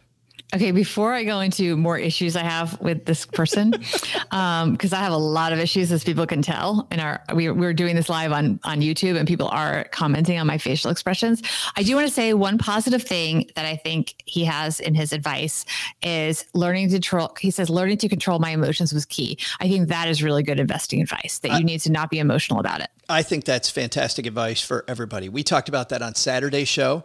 Okay, 0.53 0.73
before 0.73 1.13
I 1.13 1.23
go 1.23 1.39
into 1.39 1.77
more 1.77 1.97
issues 1.97 2.35
I 2.35 2.43
have 2.43 2.81
with 2.81 3.05
this 3.05 3.25
person, 3.25 3.71
because 3.71 4.23
um, 4.33 4.77
I 4.83 4.97
have 4.97 5.13
a 5.13 5.17
lot 5.17 5.53
of 5.53 5.61
issues, 5.61 5.93
as 5.93 6.03
people 6.03 6.27
can 6.27 6.43
tell, 6.43 6.89
and 6.91 7.01
our 7.01 7.23
we, 7.35 7.51
we're 7.51 7.73
doing 7.73 7.95
this 7.95 8.09
live 8.09 8.33
on 8.33 8.59
on 8.65 8.81
YouTube, 8.81 9.17
and 9.17 9.29
people 9.29 9.47
are 9.49 9.85
commenting 9.93 10.39
on 10.39 10.49
my 10.49 10.59
facial 10.59 10.91
expressions. 10.91 11.41
I 11.77 11.85
do 11.85 11.95
want 11.95 12.09
to 12.09 12.13
say 12.13 12.35
one 12.35 12.59
positive 12.59 13.03
thing 13.03 13.49
that 13.55 13.65
I 13.65 13.77
think 13.77 14.21
he 14.27 14.45
has 14.45 14.81
in 14.81 14.95
his 14.95 15.13
advice 15.13 15.65
is 16.03 16.45
learning 16.53 16.89
to 16.89 16.95
control. 16.95 17.33
He 17.39 17.53
says 17.53 17.71
learning 17.71 17.99
to 17.99 18.09
control 18.09 18.41
my 18.41 18.51
emotions 18.51 18.93
was 18.93 19.05
key. 19.05 19.39
I 19.61 19.69
think 19.69 19.89
that 19.89 20.09
is 20.09 20.21
really 20.21 20.43
good 20.43 20.59
investing 20.59 21.01
advice. 21.01 21.39
That 21.39 21.59
you 21.59 21.65
need 21.65 21.81
to 21.83 21.93
not 21.93 22.11
be 22.11 22.19
emotional 22.19 22.59
about 22.59 22.81
it. 22.81 22.89
I 23.11 23.23
think 23.23 23.45
that's 23.45 23.69
fantastic 23.69 24.25
advice 24.25 24.63
for 24.63 24.85
everybody. 24.87 25.29
We 25.29 25.43
talked 25.43 25.69
about 25.69 25.89
that 25.89 26.01
on 26.01 26.15
Saturday 26.15 26.65
show, 26.65 27.03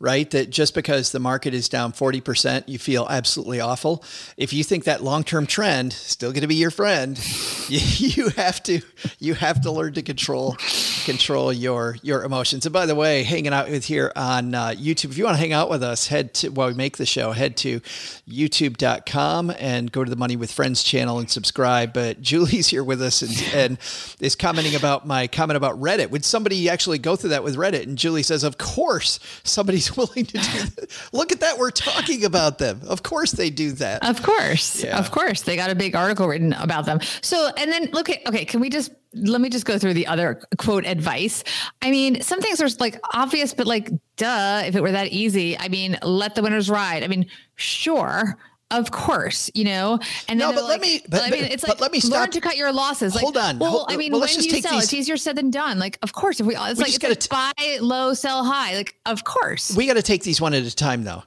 right? 0.00 0.30
That 0.30 0.50
just 0.50 0.74
because 0.74 1.10
the 1.10 1.18
market 1.18 1.54
is 1.54 1.68
down 1.68 1.92
40%, 1.92 2.64
you 2.68 2.78
feel 2.78 3.06
absolutely 3.10 3.60
awful. 3.60 4.04
If 4.36 4.52
you 4.52 4.62
think 4.62 4.84
that 4.84 5.02
long-term 5.02 5.46
trend 5.46 5.92
still 5.92 6.30
going 6.30 6.42
to 6.42 6.48
be 6.48 6.54
your 6.54 6.70
friend, 6.70 7.18
you, 7.68 7.80
you 7.80 8.28
have 8.30 8.62
to 8.64 8.80
you 9.18 9.34
have 9.34 9.60
to 9.62 9.72
learn 9.72 9.94
to 9.94 10.02
control 10.02 10.56
control 11.04 11.52
your 11.52 11.96
your 12.02 12.22
emotions. 12.22 12.66
And 12.66 12.72
by 12.72 12.86
the 12.86 12.94
way, 12.94 13.22
hanging 13.22 13.52
out 13.52 13.68
with 13.68 13.86
here 13.86 14.12
on 14.14 14.54
uh, 14.54 14.68
YouTube, 14.68 15.06
if 15.06 15.18
you 15.18 15.24
want 15.24 15.36
to 15.36 15.40
hang 15.40 15.52
out 15.52 15.68
with 15.68 15.82
us, 15.82 16.06
head 16.06 16.34
to 16.34 16.50
while 16.50 16.68
we 16.68 16.74
make 16.74 16.96
the 16.96 17.06
show, 17.06 17.32
head 17.32 17.56
to 17.58 17.80
youtube.com 18.28 19.50
and 19.58 19.90
go 19.90 20.04
to 20.04 20.10
the 20.10 20.16
Money 20.16 20.36
with 20.36 20.52
Friends 20.52 20.82
channel 20.82 21.18
and 21.18 21.28
subscribe. 21.30 21.92
But 21.92 22.20
Julie's 22.20 22.68
here 22.68 22.84
with 22.84 23.02
us 23.02 23.22
and, 23.22 23.54
and 23.54 23.78
is 24.20 24.36
commenting 24.36 24.74
about 24.74 25.06
my 25.06 25.26
comment 25.26 25.56
about 25.56 25.80
Reddit. 25.80 26.10
Would 26.10 26.24
somebody 26.24 26.68
actually 26.68 26.98
go 26.98 27.16
through 27.16 27.30
that 27.30 27.42
with 27.42 27.56
Reddit? 27.56 27.82
And 27.84 27.98
Julie 27.98 28.22
says, 28.22 28.44
Of 28.44 28.58
course, 28.58 29.18
somebody's 29.42 29.87
willing 29.96 30.26
to 30.26 30.38
do 30.38 30.38
that. 30.38 31.08
Look 31.12 31.32
at 31.32 31.40
that. 31.40 31.58
We're 31.58 31.70
talking 31.70 32.24
about 32.24 32.58
them. 32.58 32.80
Of 32.86 33.02
course 33.02 33.32
they 33.32 33.50
do 33.50 33.72
that. 33.72 34.04
Of 34.04 34.22
course. 34.22 34.82
Yeah. 34.82 34.98
Of 34.98 35.10
course. 35.10 35.42
They 35.42 35.56
got 35.56 35.70
a 35.70 35.74
big 35.74 35.94
article 35.94 36.28
written 36.28 36.52
about 36.54 36.86
them. 36.86 37.00
So, 37.20 37.50
and 37.56 37.70
then 37.70 37.90
look 37.92 38.10
at, 38.10 38.26
okay, 38.26 38.44
can 38.44 38.60
we 38.60 38.70
just 38.70 38.92
let 39.14 39.40
me 39.40 39.48
just 39.48 39.64
go 39.64 39.78
through 39.78 39.94
the 39.94 40.06
other 40.06 40.42
quote 40.58 40.84
advice. 40.84 41.42
I 41.80 41.90
mean, 41.90 42.20
some 42.20 42.40
things 42.40 42.60
are 42.60 42.68
like 42.78 43.00
obvious, 43.14 43.54
but 43.54 43.66
like, 43.66 43.90
duh, 44.16 44.62
if 44.66 44.76
it 44.76 44.82
were 44.82 44.92
that 44.92 45.08
easy, 45.08 45.58
I 45.58 45.68
mean, 45.68 45.96
let 46.02 46.34
the 46.34 46.42
winners 46.42 46.68
ride. 46.68 47.02
I 47.02 47.08
mean, 47.08 47.26
sure. 47.56 48.36
Of 48.70 48.90
course, 48.90 49.50
you 49.54 49.64
know, 49.64 49.98
and 50.28 50.38
no, 50.38 50.52
but 50.52 50.64
like, 50.64 50.68
let 50.68 50.80
me. 50.82 51.00
But, 51.08 51.22
I 51.22 51.30
mean, 51.30 51.44
it's 51.44 51.66
like 51.66 51.80
let 51.80 51.90
me 51.90 52.00
stop. 52.00 52.20
learn 52.20 52.30
to 52.32 52.40
cut 52.40 52.58
your 52.58 52.70
losses. 52.70 53.14
Like, 53.14 53.22
hold 53.22 53.38
on. 53.38 53.58
Well, 53.58 53.70
hold, 53.70 53.86
I 53.88 53.96
mean, 53.96 54.12
well, 54.12 54.20
when 54.20 54.28
you 54.28 54.60
sell, 54.60 54.74
these... 54.74 54.84
it's 54.84 54.92
easier 54.92 55.16
said 55.16 55.36
than 55.36 55.50
done. 55.50 55.78
Like, 55.78 55.98
of 56.02 56.12
course, 56.12 56.38
if 56.38 56.46
we, 56.46 56.54
it's 56.54 56.78
we 56.78 56.84
like, 56.84 57.02
it's 57.02 57.30
like 57.30 57.54
t- 57.54 57.54
buy 57.56 57.78
low, 57.80 58.12
sell 58.12 58.44
high. 58.44 58.76
Like, 58.76 58.94
of 59.06 59.24
course, 59.24 59.74
we 59.74 59.86
got 59.86 59.94
to 59.94 60.02
take 60.02 60.22
these 60.22 60.38
one 60.38 60.52
at 60.52 60.64
a 60.64 60.76
time, 60.76 61.04
though 61.04 61.22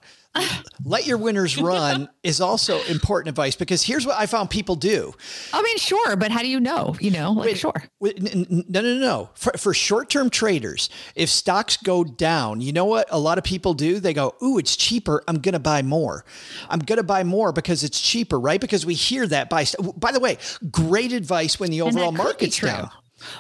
let 0.84 1.06
your 1.06 1.18
winners 1.18 1.58
run 1.62 2.10
is 2.24 2.40
also 2.40 2.82
important 2.84 3.30
advice 3.30 3.56
because 3.56 3.84
here's 3.84 4.06
what 4.06 4.18
I 4.18 4.26
found 4.26 4.50
people 4.50 4.76
do. 4.76 5.14
I 5.54 5.62
mean, 5.62 5.78
sure, 5.78 6.16
but 6.16 6.32
how 6.32 6.42
do 6.42 6.48
you 6.48 6.60
know? 6.60 6.96
You 7.00 7.12
know, 7.12 7.32
like, 7.32 7.46
wait, 7.46 7.58
sure. 7.58 7.84
No, 8.02 8.82
no, 8.82 8.98
no. 8.98 9.30
For, 9.36 9.54
for 9.58 9.74
short 9.74 10.10
term 10.10 10.30
traders, 10.30 10.90
if 11.16 11.30
stocks 11.30 11.78
go 11.78 12.04
down, 12.04 12.62
you 12.62 12.72
know 12.72 12.86
what 12.86 13.08
a 13.12 13.20
lot 13.20 13.38
of 13.38 13.44
people 13.44 13.74
do? 13.74 14.00
They 14.00 14.14
go, 14.14 14.36
Ooh, 14.42 14.58
it's 14.58 14.76
cheaper. 14.76 15.24
I'm 15.28 15.40
going 15.40 15.54
to 15.54 15.60
buy 15.60 15.82
more. 15.82 16.26
I'm 16.70 16.80
going 16.80 16.98
to 16.98 17.04
buy 17.04 17.24
more 17.24 17.52
because 17.52 17.84
it's 17.84 18.00
cheaper, 18.00 18.40
right? 18.40 18.62
Because 18.62 18.86
we 18.86 18.94
hear 18.94 19.28
that 19.28 19.50
by, 19.50 19.66
by 19.98 20.12
the 20.12 20.20
way, 20.20 20.38
great 20.72 21.12
advice 21.12 21.60
when 21.60 21.72
the 21.72 21.82
overall 21.82 22.12
market's 22.12 22.60
down. 22.60 22.90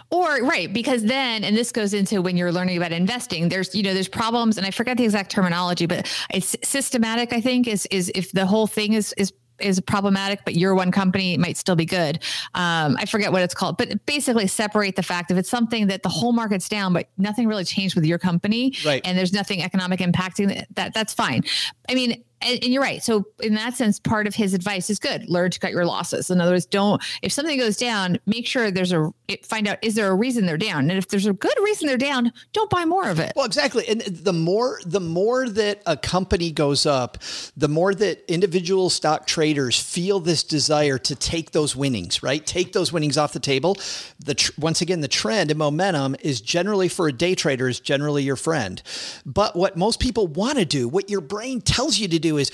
Or 0.09 0.43
right, 0.43 0.71
because 0.71 1.03
then, 1.03 1.43
and 1.43 1.55
this 1.55 1.71
goes 1.71 1.93
into 1.93 2.21
when 2.21 2.37
you're 2.37 2.51
learning 2.51 2.77
about 2.77 2.91
investing, 2.91 3.49
there's, 3.49 3.73
you 3.75 3.83
know, 3.83 3.93
there's 3.93 4.07
problems, 4.07 4.57
and 4.57 4.65
I 4.65 4.71
forget 4.71 4.97
the 4.97 5.03
exact 5.03 5.31
terminology, 5.31 5.85
but 5.85 6.11
it's 6.33 6.55
systematic, 6.63 7.33
I 7.33 7.41
think, 7.41 7.67
is 7.67 7.85
is 7.87 8.11
if 8.15 8.31
the 8.31 8.45
whole 8.45 8.67
thing 8.67 8.93
is 8.93 9.13
is 9.17 9.33
is 9.59 9.79
problematic, 9.79 10.39
but 10.43 10.55
your 10.55 10.75
one 10.75 10.91
company 10.91 11.37
might 11.37 11.55
still 11.55 11.75
be 11.75 11.85
good. 11.85 12.17
Um, 12.55 12.97
I 12.97 13.05
forget 13.05 13.31
what 13.31 13.41
it's 13.43 13.53
called, 13.53 13.77
but 13.77 14.05
basically 14.05 14.47
separate 14.47 14.95
the 14.95 15.03
fact 15.03 15.31
if 15.31 15.37
it's 15.37 15.49
something 15.49 15.87
that 15.87 16.03
the 16.03 16.09
whole 16.09 16.33
market's 16.33 16.67
down, 16.67 16.93
but 16.93 17.09
nothing 17.17 17.47
really 17.47 17.63
changed 17.63 17.95
with 17.95 18.05
your 18.05 18.17
company, 18.17 18.73
right. 18.85 19.01
and 19.05 19.17
there's 19.17 19.33
nothing 19.33 19.61
economic 19.61 19.99
impacting 19.99 20.65
that, 20.75 20.93
that's 20.93 21.13
fine. 21.13 21.43
I 21.89 21.93
mean, 21.93 22.23
and, 22.41 22.63
and, 22.63 22.73
you're 22.73 22.81
right. 22.81 23.03
So 23.03 23.25
in 23.39 23.53
that 23.55 23.75
sense, 23.75 23.99
part 23.99 24.27
of 24.27 24.35
his 24.35 24.53
advice 24.53 24.89
is 24.89 24.99
good. 24.99 25.29
Learn 25.29 25.51
to 25.51 25.59
cut 25.59 25.71
your 25.71 25.85
losses. 25.85 26.29
In 26.29 26.41
other 26.41 26.51
words, 26.51 26.65
don't 26.65 27.01
if 27.21 27.31
something 27.31 27.57
goes 27.57 27.77
down, 27.77 28.19
make 28.25 28.47
sure 28.47 28.71
there's 28.71 28.93
a 28.93 29.11
find 29.43 29.67
out 29.67 29.77
is 29.81 29.95
there 29.95 30.09
a 30.09 30.15
reason 30.15 30.45
they're 30.45 30.57
down, 30.57 30.89
and 30.89 30.97
if 30.97 31.07
there's 31.07 31.25
a 31.25 31.33
good 31.33 31.53
reason 31.63 31.87
they're 31.87 31.97
down, 31.97 32.31
don't 32.53 32.69
buy 32.69 32.85
more 32.85 33.09
of 33.09 33.19
it. 33.19 33.33
Well, 33.35 33.45
exactly. 33.45 33.87
And 33.87 34.01
the 34.01 34.33
more 34.33 34.79
the 34.85 34.99
more 34.99 35.49
that 35.49 35.81
a 35.85 35.97
company 35.97 36.51
goes 36.51 36.85
up, 36.85 37.17
the 37.55 37.67
more 37.67 37.93
that 37.95 38.23
individual 38.31 38.89
stock 38.89 39.27
traders 39.27 39.79
feel 39.79 40.19
this 40.19 40.43
desire 40.43 40.97
to 40.97 41.15
take 41.15 41.51
those 41.51 41.75
winnings, 41.75 42.23
right? 42.23 42.45
Take 42.45 42.73
those 42.73 42.91
winnings 42.91 43.17
off 43.17 43.33
the 43.33 43.39
table. 43.39 43.77
The 44.19 44.35
tr- 44.35 44.51
once 44.57 44.81
again, 44.81 45.01
the 45.01 45.07
trend 45.07 45.51
and 45.51 45.57
momentum 45.57 46.15
is 46.21 46.41
generally 46.41 46.87
for 46.87 47.07
a 47.07 47.13
day 47.13 47.35
trader 47.35 47.67
is 47.67 47.79
generally 47.79 48.23
your 48.23 48.35
friend. 48.35 48.81
But 49.25 49.55
what 49.55 49.77
most 49.77 49.99
people 49.99 50.27
want 50.27 50.57
to 50.57 50.65
do, 50.65 50.87
what 50.87 51.09
your 51.09 51.21
brain 51.21 51.61
tells 51.61 51.99
you 51.99 52.07
to 52.07 52.19
do 52.19 52.30
is 52.37 52.51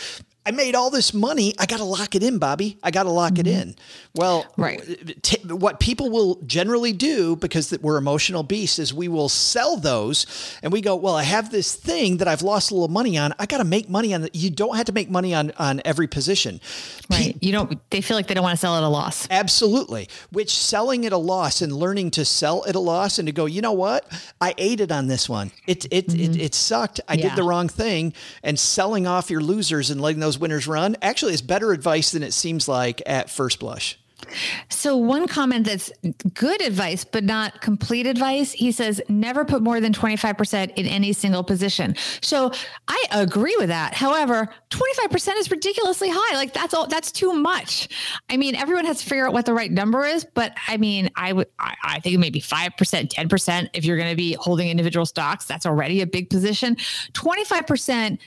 I 0.48 0.52
made 0.52 0.76
all 0.76 0.90
this 0.90 1.14
money. 1.14 1.54
I 1.60 1.66
got 1.66 1.78
to 1.78 1.84
lock 1.84 2.16
it 2.16 2.24
in, 2.24 2.40
Bobbi. 2.40 2.78
I 2.82 2.90
got 2.90 3.04
to 3.04 3.10
lock 3.10 3.34
mm-hmm. 3.34 3.42
it 3.42 3.48
in. 3.48 3.76
Well, 4.16 4.46
right. 4.56 4.82
T- 5.22 5.46
what 5.46 5.82
people 5.82 6.10
will 6.10 6.36
generally 6.46 6.94
do 6.94 7.36
because 7.36 7.78
we're 7.82 7.98
emotional 7.98 8.44
beasts 8.44 8.80
is 8.80 8.94
we 8.94 9.10
will 9.10 9.28
sell 9.28 9.76
those 9.76 10.26
and 10.64 10.72
we 10.72 10.80
go, 10.80 10.96
well, 10.96 11.16
I 11.16 11.24
have 11.24 11.52
this 11.52 11.76
thing 11.76 12.18
that 12.18 12.30
I've 12.30 12.44
lost 12.44 12.72
a 12.72 12.76
little 12.76 12.88
money 12.88 13.18
on. 13.18 13.34
I 13.38 13.46
got 13.46 13.58
to 13.58 13.66
make 13.66 13.90
money 13.90 14.14
on 14.14 14.24
it. 14.24 14.36
You 14.36 14.50
don't 14.50 14.78
have 14.78 14.86
to 14.86 14.94
make 14.94 15.10
money 15.10 15.36
on 15.36 15.52
on 15.58 15.82
every 15.84 16.08
position. 16.08 16.62
Right. 17.10 17.34
Pe- 17.34 17.46
you 17.46 17.52
don't. 17.52 17.78
They 17.90 18.00
feel 18.00 18.16
like 18.16 18.28
they 18.28 18.34
don't 18.34 18.44
want 18.44 18.56
to 18.56 18.62
sell 18.62 18.78
at 18.78 18.84
a 18.84 18.88
loss. 18.88 19.28
Absolutely. 19.30 20.08
Which 20.32 20.58
selling 20.58 21.06
at 21.06 21.12
a 21.12 21.18
loss 21.18 21.62
and 21.62 21.74
learning 21.74 22.12
to 22.12 22.24
sell 22.24 22.66
at 22.66 22.76
a 22.76 22.80
loss 22.80 23.20
and 23.20 23.28
to 23.28 23.34
go, 23.34 23.48
you 23.48 23.62
know 23.62 23.74
what? 23.74 24.10
I 24.40 24.56
ate 24.58 24.80
it 24.80 24.94
on 24.94 25.08
this 25.08 25.28
one. 25.28 25.52
It 25.68 25.86
it 25.92 26.08
mm-hmm. 26.08 26.20
it, 26.20 26.42
it, 26.42 26.56
sucked. 26.56 27.02
I 27.10 27.16
yeah. 27.16 27.24
did 27.30 27.36
the 27.36 27.44
wrong 27.44 27.68
thing. 27.68 28.14
And 28.44 28.58
selling 28.58 29.06
off 29.06 29.30
your 29.30 29.42
losers 29.42 29.90
and 29.90 30.00
letting 30.00 30.24
those 30.38 30.42
winners 30.42 30.68
run 30.68 30.96
actually 31.02 31.34
is 31.34 31.42
better 31.42 31.72
advice 31.72 32.12
than 32.12 32.24
it 32.24 32.34
seems 32.34 32.68
like 32.68 33.02
at 33.06 33.30
first 33.30 33.60
blush. 33.60 34.00
So, 34.70 34.98
one 34.98 35.28
comment 35.28 35.68
that's 35.68 35.92
good 36.34 36.60
advice, 36.64 37.06
but 37.06 37.24
not 37.24 37.62
complete 37.62 38.08
advice. 38.08 38.52
He 38.52 38.72
says, 38.72 39.00
never 39.08 39.46
put 39.46 39.62
more 39.62 39.80
than 39.80 39.94
25% 39.94 40.74
in 40.76 40.88
any 40.88 41.14
single 41.14 41.44
position. 41.44 41.96
So, 42.22 42.52
I 42.88 43.06
agree 43.12 43.56
with 43.60 43.68
that. 43.68 43.94
However, 43.94 44.50
25% 44.72 45.38
is 45.38 45.52
ridiculously 45.52 46.10
high. 46.12 46.36
Like, 46.36 46.52
that's 46.52 46.74
all, 46.74 46.88
that's 46.88 47.12
too 47.12 47.32
much. 47.34 47.90
I 48.28 48.38
mean, 48.38 48.56
everyone 48.56 48.86
has 48.86 49.00
to 49.00 49.06
figure 49.06 49.28
out 49.28 49.34
what 49.34 49.46
the 49.46 49.54
right 49.54 49.72
number 49.72 50.04
is, 50.04 50.26
but 50.26 50.54
I 50.68 50.78
mean, 50.78 51.12
I 51.16 51.32
would, 51.32 51.48
I, 51.60 51.76
I 51.84 52.00
think 52.00 52.18
maybe 52.18 52.42
5%, 52.42 52.72
10% 52.74 53.70
if 53.74 53.86
you're 53.86 53.98
going 53.98 54.10
to 54.10 54.16
be 54.16 54.34
holding 54.34 54.68
individual 54.70 55.06
stocks. 55.06 55.46
That's 55.46 55.68
already 55.68 56.02
a 56.02 56.08
big 56.08 56.32
position. 56.32 56.76
25% 57.14 58.18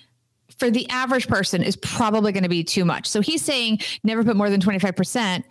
for 0.60 0.70
the 0.70 0.88
average 0.90 1.26
person 1.26 1.62
is 1.62 1.74
probably 1.76 2.32
going 2.32 2.42
to 2.44 2.48
be 2.48 2.62
too 2.62 2.84
much. 2.84 3.08
So 3.08 3.20
he's 3.20 3.42
saying 3.42 3.80
never 4.04 4.22
put 4.22 4.36
more 4.36 4.50
than 4.50 4.60
25%. 4.60 5.42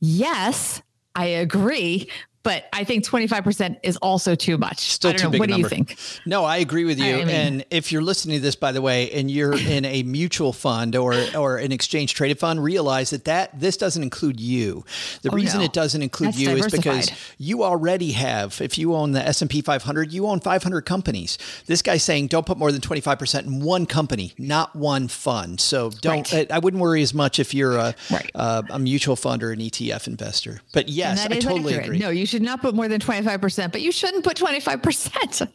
Yes, 0.00 0.82
I 1.16 1.24
agree 1.24 2.08
but 2.44 2.68
I 2.74 2.84
think 2.84 3.04
25% 3.04 3.78
is 3.82 3.96
also 3.96 4.34
too 4.34 4.58
much. 4.58 4.78
Still 4.92 5.14
too 5.14 5.24
know, 5.24 5.30
big 5.30 5.40
What 5.40 5.48
do 5.48 5.56
you 5.56 5.66
think? 5.66 5.96
No, 6.26 6.44
I 6.44 6.58
agree 6.58 6.84
with 6.84 6.98
you. 6.98 7.14
I 7.14 7.24
mean, 7.24 7.30
and 7.30 7.64
if 7.70 7.90
you're 7.90 8.02
listening 8.02 8.36
to 8.36 8.42
this, 8.42 8.54
by 8.54 8.70
the 8.70 8.82
way, 8.82 9.10
and 9.12 9.30
you're 9.30 9.58
in 9.58 9.86
a 9.86 10.02
mutual 10.02 10.52
fund 10.52 10.94
or, 10.94 11.14
or 11.34 11.56
an 11.56 11.72
exchange 11.72 12.12
traded 12.12 12.38
fund, 12.38 12.62
realize 12.62 13.10
that, 13.10 13.24
that 13.24 13.58
this 13.58 13.78
doesn't 13.78 14.02
include 14.02 14.38
you. 14.38 14.84
The 15.22 15.30
oh, 15.30 15.34
reason 15.34 15.60
no. 15.60 15.64
it 15.64 15.72
doesn't 15.72 16.02
include 16.02 16.34
That's 16.34 16.38
you 16.38 16.50
is 16.50 16.66
because 16.70 17.10
you 17.38 17.64
already 17.64 18.12
have, 18.12 18.60
if 18.60 18.76
you 18.76 18.94
own 18.94 19.12
the 19.12 19.26
S&P 19.26 19.62
500, 19.62 20.12
you 20.12 20.26
own 20.26 20.40
500 20.40 20.82
companies. 20.82 21.38
This 21.64 21.80
guy's 21.80 22.02
saying 22.02 22.26
don't 22.26 22.44
put 22.44 22.58
more 22.58 22.70
than 22.70 22.82
25% 22.82 23.46
in 23.46 23.60
one 23.64 23.86
company, 23.86 24.34
not 24.36 24.76
one 24.76 25.08
fund. 25.08 25.60
So 25.60 25.88
don't, 26.02 26.30
right. 26.30 26.52
I, 26.52 26.56
I, 26.56 26.58
wouldn't 26.58 26.82
worry 26.82 27.00
as 27.00 27.14
much 27.14 27.38
if 27.38 27.54
you're 27.54 27.76
a, 27.78 27.94
right. 28.10 28.30
uh, 28.34 28.62
a 28.68 28.78
mutual 28.78 29.16
fund 29.16 29.42
or 29.42 29.50
an 29.50 29.60
ETF 29.60 30.06
investor. 30.08 30.60
But 30.74 30.90
yes, 30.90 31.24
I 31.24 31.38
totally 31.38 31.72
accurate. 31.72 31.86
agree. 31.86 31.98
No, 31.98 32.10
you 32.10 32.26
should 32.26 32.33
not 32.42 32.60
put 32.60 32.74
more 32.74 32.88
than 32.88 33.00
25%, 33.00 33.72
but 33.72 33.80
you 33.80 33.92
shouldn't 33.92 34.24
put 34.24 34.36
25%. 34.36 35.48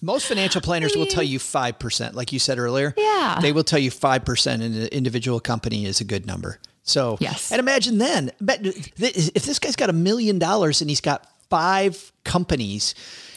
Most 0.00 0.26
financial 0.26 0.60
planners 0.60 0.92
I 0.92 0.94
mean, 0.96 1.04
will 1.06 1.10
tell 1.10 1.22
you 1.24 1.38
5%, 1.40 2.14
like 2.14 2.32
you 2.32 2.38
said 2.38 2.58
earlier. 2.58 2.94
Yeah. 2.96 3.38
They 3.40 3.52
will 3.52 3.64
tell 3.64 3.78
you 3.78 3.90
5% 3.90 4.54
in 4.54 4.62
an 4.62 4.86
individual 4.88 5.40
company 5.40 5.86
is 5.86 6.00
a 6.00 6.04
good 6.04 6.26
number. 6.26 6.58
So, 6.84 7.16
yes. 7.20 7.52
And 7.52 7.60
imagine 7.60 7.98
then, 7.98 8.32
if 8.40 9.44
this 9.44 9.58
guy's 9.58 9.76
got 9.76 9.90
a 9.90 9.92
million 9.92 10.38
dollars 10.38 10.80
and 10.80 10.90
he's 10.90 11.00
got 11.00 11.26
five 11.48 12.12
companies, 12.24 12.94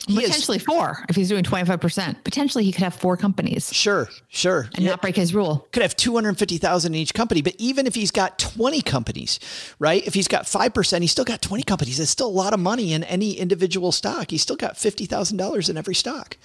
he 0.08 0.16
potentially 0.16 0.60
four 0.60 1.04
if 1.10 1.16
he's 1.16 1.30
doing 1.30 1.44
25%. 1.44 2.24
Potentially 2.24 2.64
he 2.64 2.72
could 2.72 2.84
have 2.84 2.94
four 2.94 3.18
companies. 3.18 3.74
Sure, 3.74 4.08
sure. 4.28 4.70
And 4.76 4.84
yeah. 4.84 4.92
not 4.92 5.02
break 5.02 5.16
his 5.16 5.34
rule. 5.34 5.68
Could 5.72 5.82
have 5.82 5.96
250,000 5.96 6.94
in 6.94 7.00
each 7.00 7.14
company, 7.14 7.42
but 7.42 7.56
even 7.58 7.88
if 7.88 7.96
he's 7.96 8.12
got 8.12 8.38
20 8.40 8.82
companies, 8.82 9.40
right? 9.80 10.06
If 10.06 10.14
he's 10.14 10.28
got 10.28 10.46
5%, 10.46 11.02
he's 11.02 11.12
still 11.12 11.26
got 11.26 11.42
20 11.42 11.64
companies. 11.64 12.00
It's 12.00 12.12
still 12.12 12.28
a 12.28 12.30
lot 12.30 12.54
of 12.54 12.60
money 12.60 12.94
in 12.94 13.04
any 13.04 13.34
individual 13.34 13.92
stock. 13.92 14.32
He's 14.32 14.42
still 14.42 14.56
got 14.56 14.76
$50,000 14.76 15.70
in 15.70 15.78
every 15.78 15.96
stock. 15.96 16.38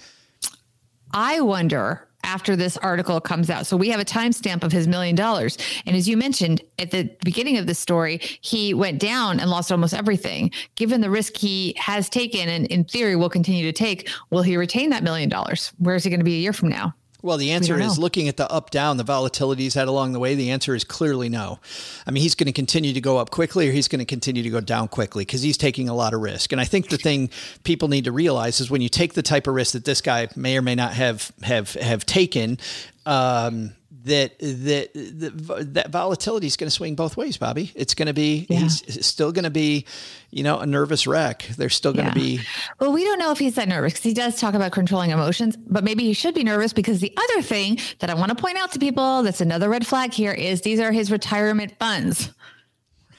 I 1.13 1.41
wonder 1.41 2.07
after 2.23 2.55
this 2.55 2.77
article 2.77 3.19
comes 3.19 3.49
out. 3.49 3.65
So 3.65 3.77
we 3.77 3.89
have 3.89 3.99
a 3.99 4.05
timestamp 4.05 4.63
of 4.63 4.71
his 4.71 4.87
million 4.87 5.15
dollars. 5.15 5.57
And 5.85 5.95
as 5.95 6.07
you 6.07 6.17
mentioned 6.17 6.61
at 6.79 6.91
the 6.91 7.09
beginning 7.23 7.57
of 7.57 7.67
the 7.67 7.75
story, 7.75 8.19
he 8.41 8.73
went 8.73 8.99
down 8.99 9.39
and 9.39 9.49
lost 9.49 9.71
almost 9.71 9.93
everything. 9.93 10.51
Given 10.75 11.01
the 11.01 11.09
risk 11.09 11.37
he 11.37 11.73
has 11.77 12.09
taken 12.09 12.49
and 12.49 12.65
in 12.67 12.85
theory 12.85 13.15
will 13.15 13.29
continue 13.29 13.65
to 13.65 13.73
take, 13.73 14.09
will 14.29 14.43
he 14.43 14.57
retain 14.57 14.89
that 14.91 15.03
million 15.03 15.29
dollars? 15.29 15.71
Where 15.77 15.95
is 15.95 16.03
he 16.03 16.09
going 16.09 16.19
to 16.19 16.25
be 16.25 16.35
a 16.35 16.39
year 16.39 16.53
from 16.53 16.69
now? 16.69 16.93
Well, 17.21 17.37
the 17.37 17.51
answer 17.51 17.79
is 17.79 17.99
looking 17.99 18.27
at 18.27 18.37
the 18.37 18.49
up 18.51 18.71
down, 18.71 18.97
the 18.97 19.03
volatility 19.03 19.63
he's 19.63 19.75
had 19.75 19.87
along 19.87 20.13
the 20.13 20.19
way. 20.19 20.33
The 20.33 20.49
answer 20.49 20.73
is 20.73 20.83
clearly 20.83 21.29
no. 21.29 21.59
I 22.07 22.11
mean, 22.11 22.23
he's 22.23 22.35
going 22.35 22.47
to 22.47 22.51
continue 22.51 22.93
to 22.93 23.01
go 23.01 23.17
up 23.17 23.29
quickly 23.29 23.69
or 23.69 23.71
he's 23.71 23.87
going 23.87 23.99
to 23.99 24.05
continue 24.05 24.41
to 24.41 24.49
go 24.49 24.59
down 24.59 24.87
quickly 24.87 25.23
because 25.23 25.41
he's 25.41 25.57
taking 25.57 25.87
a 25.87 25.93
lot 25.93 26.13
of 26.13 26.21
risk. 26.21 26.51
And 26.51 26.59
I 26.59 26.65
think 26.65 26.89
the 26.89 26.97
thing 26.97 27.29
people 27.63 27.87
need 27.87 28.05
to 28.05 28.11
realize 28.11 28.59
is 28.59 28.71
when 28.71 28.81
you 28.81 28.89
take 28.89 29.13
the 29.13 29.21
type 29.21 29.47
of 29.47 29.53
risk 29.53 29.73
that 29.73 29.85
this 29.85 30.01
guy 30.01 30.27
may 30.35 30.57
or 30.57 30.61
may 30.61 30.75
not 30.75 30.93
have 30.93 31.31
have 31.43 31.73
have 31.73 32.05
taken, 32.05 32.57
um, 33.05 33.73
that 34.03 34.37
that 34.39 34.93
that, 34.93 35.73
that 35.73 35.89
volatility 35.89 36.47
is 36.47 36.57
going 36.57 36.67
to 36.67 36.71
swing 36.71 36.95
both 36.95 37.17
ways, 37.17 37.37
Bobbi. 37.37 37.71
It's 37.75 37.93
going 37.93 38.07
to 38.07 38.13
be 38.13 38.47
yeah. 38.49 38.59
he's 38.59 39.05
still 39.05 39.31
going 39.31 39.43
to 39.43 39.51
be, 39.51 39.85
you 40.31 40.43
know, 40.43 40.59
a 40.59 40.65
nervous 40.65 41.05
wreck. 41.05 41.47
There's 41.57 41.75
still 41.75 41.93
going 41.93 42.11
to 42.11 42.19
yeah. 42.19 42.37
be. 42.37 42.41
Well, 42.79 42.91
we 42.91 43.03
don't 43.03 43.19
know 43.19 43.31
if 43.31 43.37
he's 43.37 43.55
that 43.55 43.67
nervous 43.67 43.93
because 43.93 44.03
he 44.03 44.13
does 44.13 44.39
talk 44.39 44.53
about 44.53 44.71
controlling 44.71 45.11
emotions, 45.11 45.57
but 45.57 45.83
maybe 45.83 46.03
he 46.03 46.13
should 46.13 46.33
be 46.33 46.43
nervous 46.43 46.73
because 46.73 46.99
the 46.99 47.13
other 47.15 47.41
thing 47.41 47.79
that 47.99 48.09
I 48.09 48.13
want 48.13 48.29
to 48.29 48.35
point 48.35 48.57
out 48.57 48.71
to 48.73 48.79
people 48.79 49.23
that's 49.23 49.41
another 49.41 49.69
red 49.69 49.85
flag 49.85 50.13
here 50.13 50.31
is 50.31 50.61
these 50.61 50.79
are 50.79 50.91
his 50.91 51.11
retirement 51.11 51.73
funds. 51.79 52.31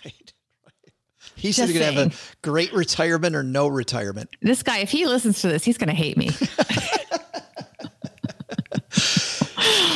Right. 0.04 0.32
He's 1.36 1.58
either 1.58 1.72
going 1.72 1.94
to 1.94 2.00
have 2.00 2.12
a 2.12 2.14
great 2.42 2.72
retirement 2.72 3.36
or 3.36 3.42
no 3.42 3.68
retirement. 3.68 4.30
This 4.42 4.62
guy, 4.62 4.78
if 4.78 4.90
he 4.90 5.06
listens 5.06 5.40
to 5.42 5.48
this, 5.48 5.64
he's 5.64 5.78
going 5.78 5.88
to 5.88 5.94
hate 5.94 6.16
me. 6.16 6.30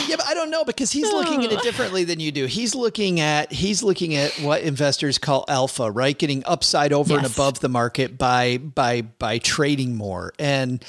yeah, 0.08 0.16
but 0.16 0.25
I 0.25 0.25
don't 0.36 0.50
know 0.50 0.64
because 0.64 0.92
he's 0.92 1.10
looking 1.10 1.44
at 1.44 1.52
it 1.52 1.62
differently 1.62 2.04
than 2.04 2.20
you 2.20 2.30
do. 2.30 2.46
He's 2.46 2.74
looking 2.74 3.20
at 3.20 3.52
he's 3.52 3.82
looking 3.82 4.14
at 4.14 4.32
what 4.40 4.62
investors 4.62 5.18
call 5.18 5.44
alpha, 5.48 5.90
right? 5.90 6.16
Getting 6.16 6.44
upside 6.46 6.92
over 6.92 7.14
yes. 7.14 7.24
and 7.24 7.32
above 7.32 7.60
the 7.60 7.68
market 7.68 8.16
by 8.16 8.58
by 8.58 9.02
by 9.02 9.38
trading 9.38 9.96
more. 9.96 10.32
And 10.38 10.84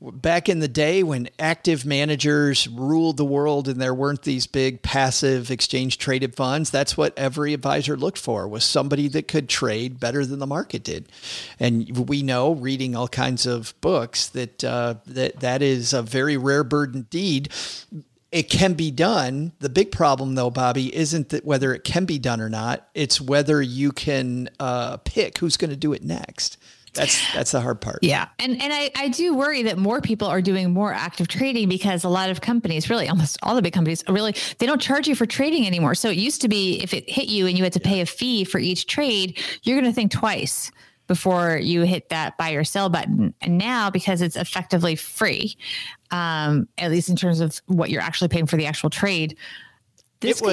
back 0.00 0.48
in 0.48 0.58
the 0.58 0.68
day 0.68 1.02
when 1.02 1.28
active 1.38 1.86
managers 1.86 2.68
ruled 2.68 3.16
the 3.16 3.24
world 3.24 3.66
and 3.66 3.80
there 3.80 3.94
weren't 3.94 4.22
these 4.22 4.46
big 4.46 4.82
passive 4.82 5.50
exchange 5.50 5.96
traded 5.96 6.34
funds 6.36 6.70
that's 6.70 6.98
what 6.98 7.16
every 7.16 7.54
advisor 7.54 7.96
looked 7.96 8.18
for 8.18 8.46
was 8.46 8.62
somebody 8.62 9.08
that 9.08 9.26
could 9.26 9.48
trade 9.48 9.98
better 9.98 10.26
than 10.26 10.38
the 10.38 10.46
market 10.46 10.84
did 10.84 11.08
and 11.58 12.08
we 12.08 12.22
know 12.22 12.52
reading 12.52 12.94
all 12.94 13.08
kinds 13.08 13.46
of 13.46 13.74
books 13.80 14.28
that 14.28 14.62
uh, 14.62 14.94
that 15.06 15.40
that 15.40 15.62
is 15.62 15.94
a 15.94 16.02
very 16.02 16.36
rare 16.36 16.62
bird 16.62 16.94
indeed 16.94 17.48
it 18.36 18.50
can 18.50 18.74
be 18.74 18.90
done. 18.90 19.52
The 19.60 19.70
big 19.70 19.90
problem, 19.90 20.34
though, 20.34 20.50
Bobbi, 20.50 20.90
isn't 20.90 21.30
that 21.30 21.46
whether 21.46 21.72
it 21.72 21.84
can 21.84 22.04
be 22.04 22.18
done 22.18 22.38
or 22.42 22.50
not. 22.50 22.86
It's 22.92 23.18
whether 23.18 23.62
you 23.62 23.92
can 23.92 24.50
uh, 24.60 24.98
pick 24.98 25.38
who's 25.38 25.56
going 25.56 25.70
to 25.70 25.76
do 25.76 25.94
it 25.94 26.04
next. 26.04 26.58
That's 26.92 27.34
that's 27.34 27.52
the 27.52 27.62
hard 27.62 27.80
part. 27.80 28.00
Yeah, 28.02 28.28
and 28.38 28.60
and 28.60 28.72
I 28.72 28.90
I 28.94 29.08
do 29.08 29.34
worry 29.34 29.62
that 29.62 29.78
more 29.78 30.02
people 30.02 30.28
are 30.28 30.42
doing 30.42 30.72
more 30.72 30.92
active 30.92 31.28
trading 31.28 31.68
because 31.68 32.04
a 32.04 32.10
lot 32.10 32.28
of 32.28 32.42
companies, 32.42 32.90
really 32.90 33.08
almost 33.08 33.38
all 33.42 33.54
the 33.54 33.62
big 33.62 33.72
companies, 33.72 34.04
really 34.06 34.34
they 34.58 34.66
don't 34.66 34.80
charge 34.80 35.08
you 35.08 35.14
for 35.14 35.26
trading 35.26 35.66
anymore. 35.66 35.94
So 35.94 36.10
it 36.10 36.16
used 36.16 36.42
to 36.42 36.48
be 36.48 36.80
if 36.82 36.92
it 36.92 37.08
hit 37.08 37.28
you 37.28 37.46
and 37.46 37.56
you 37.56 37.64
had 37.64 37.72
to 37.74 37.80
pay 37.80 38.00
a 38.00 38.06
fee 38.06 38.44
for 38.44 38.58
each 38.58 38.86
trade, 38.86 39.38
you're 39.62 39.78
going 39.78 39.90
to 39.90 39.94
think 39.94 40.10
twice 40.10 40.70
before 41.06 41.58
you 41.58 41.82
hit 41.82 42.08
that 42.08 42.36
buy 42.36 42.52
or 42.52 42.64
sell 42.64 42.88
button. 42.88 43.34
And 43.40 43.58
now, 43.58 43.90
because 43.90 44.22
it's 44.22 44.36
effectively 44.36 44.96
free, 44.96 45.56
um, 46.10 46.68
at 46.78 46.90
least 46.90 47.08
in 47.08 47.16
terms 47.16 47.40
of 47.40 47.60
what 47.66 47.90
you're 47.90 48.02
actually 48.02 48.28
paying 48.28 48.46
for 48.46 48.56
the 48.56 48.66
actual 48.66 48.90
trade, 48.90 49.36
this 50.20 50.40
it 50.40 50.44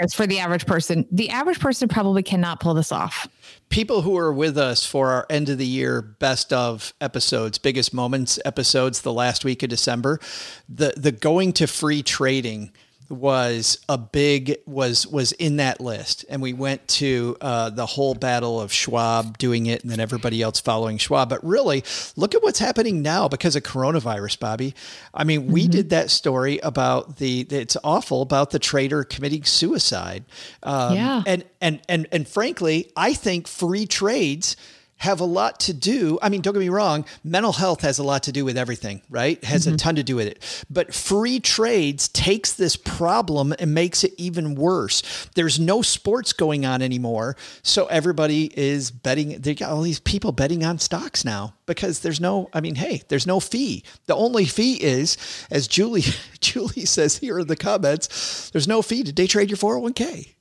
was 0.00 0.14
for 0.14 0.26
the 0.26 0.38
average 0.38 0.64
person. 0.64 1.06
The 1.10 1.30
average 1.30 1.58
person 1.58 1.88
probably 1.88 2.22
cannot 2.22 2.60
pull 2.60 2.74
this 2.74 2.92
off. 2.92 3.26
People 3.68 4.02
who 4.02 4.16
are 4.16 4.32
with 4.32 4.56
us 4.56 4.86
for 4.86 5.10
our 5.10 5.26
end 5.28 5.48
of 5.48 5.58
the 5.58 5.66
year 5.66 6.00
best 6.00 6.52
of 6.52 6.94
episodes, 7.00 7.58
biggest 7.58 7.92
moments 7.92 8.38
episodes, 8.44 9.02
the 9.02 9.12
last 9.12 9.44
week 9.44 9.62
of 9.62 9.68
December, 9.70 10.20
the 10.68 10.92
the 10.96 11.12
going 11.12 11.52
to 11.54 11.66
free 11.66 12.02
trading 12.02 12.72
was 13.08 13.78
a 13.88 13.96
big 13.96 14.56
was 14.66 15.06
was 15.06 15.32
in 15.32 15.56
that 15.56 15.80
list 15.80 16.24
and 16.28 16.42
we 16.42 16.52
went 16.52 16.86
to 16.86 17.36
uh, 17.40 17.70
the 17.70 17.86
whole 17.86 18.14
battle 18.14 18.60
of 18.60 18.72
schwab 18.72 19.38
doing 19.38 19.66
it 19.66 19.82
and 19.82 19.90
then 19.90 19.98
everybody 19.98 20.42
else 20.42 20.60
following 20.60 20.98
schwab 20.98 21.28
but 21.28 21.42
really 21.44 21.82
look 22.16 22.34
at 22.34 22.42
what's 22.42 22.58
happening 22.58 23.00
now 23.00 23.26
because 23.26 23.56
of 23.56 23.62
coronavirus 23.62 24.38
bobbi 24.38 24.74
i 25.14 25.24
mean 25.24 25.46
we 25.46 25.62
mm-hmm. 25.62 25.70
did 25.70 25.90
that 25.90 26.10
story 26.10 26.58
about 26.58 27.16
the 27.16 27.40
it's 27.50 27.76
awful 27.82 28.20
about 28.20 28.50
the 28.50 28.58
trader 28.58 29.04
committing 29.04 29.44
suicide 29.44 30.24
um, 30.62 30.94
yeah. 30.94 31.22
and 31.26 31.44
and 31.60 31.80
and 31.88 32.06
and 32.12 32.28
frankly 32.28 32.90
i 32.96 33.14
think 33.14 33.48
free 33.48 33.86
trades 33.86 34.56
have 34.98 35.20
a 35.20 35.24
lot 35.24 35.60
to 35.60 35.72
do. 35.72 36.18
I 36.20 36.28
mean, 36.28 36.40
don't 36.40 36.52
get 36.52 36.60
me 36.60 36.68
wrong, 36.68 37.04
mental 37.24 37.52
health 37.52 37.80
has 37.82 37.98
a 37.98 38.02
lot 38.02 38.24
to 38.24 38.32
do 38.32 38.44
with 38.44 38.58
everything, 38.58 39.02
right? 39.08 39.42
Has 39.44 39.64
mm-hmm. 39.64 39.74
a 39.74 39.78
ton 39.78 39.94
to 39.96 40.02
do 40.02 40.16
with 40.16 40.26
it. 40.26 40.64
But 40.68 40.92
free 40.92 41.40
trades 41.40 42.08
takes 42.08 42.52
this 42.52 42.76
problem 42.76 43.54
and 43.58 43.72
makes 43.72 44.04
it 44.04 44.12
even 44.16 44.54
worse. 44.54 45.28
There's 45.34 45.58
no 45.58 45.82
sports 45.82 46.32
going 46.32 46.66
on 46.66 46.82
anymore. 46.82 47.36
So 47.62 47.86
everybody 47.86 48.50
is 48.58 48.90
betting. 48.90 49.40
They 49.40 49.54
got 49.54 49.70
all 49.70 49.82
these 49.82 50.00
people 50.00 50.32
betting 50.32 50.64
on 50.64 50.78
stocks 50.78 51.24
now 51.24 51.54
because 51.66 52.00
there's 52.00 52.20
no, 52.20 52.50
I 52.52 52.60
mean, 52.60 52.74
hey, 52.74 53.02
there's 53.08 53.26
no 53.26 53.38
fee. 53.38 53.84
The 54.06 54.16
only 54.16 54.46
fee 54.46 54.74
is, 54.74 55.16
as 55.50 55.68
Julie, 55.68 56.04
Julie 56.40 56.86
says 56.86 57.18
here 57.18 57.38
in 57.38 57.46
the 57.46 57.56
comments, 57.56 58.50
there's 58.50 58.68
no 58.68 58.82
fee 58.82 59.04
to 59.04 59.12
day 59.12 59.28
trade 59.28 59.48
your 59.48 59.58
401k. 59.58 60.34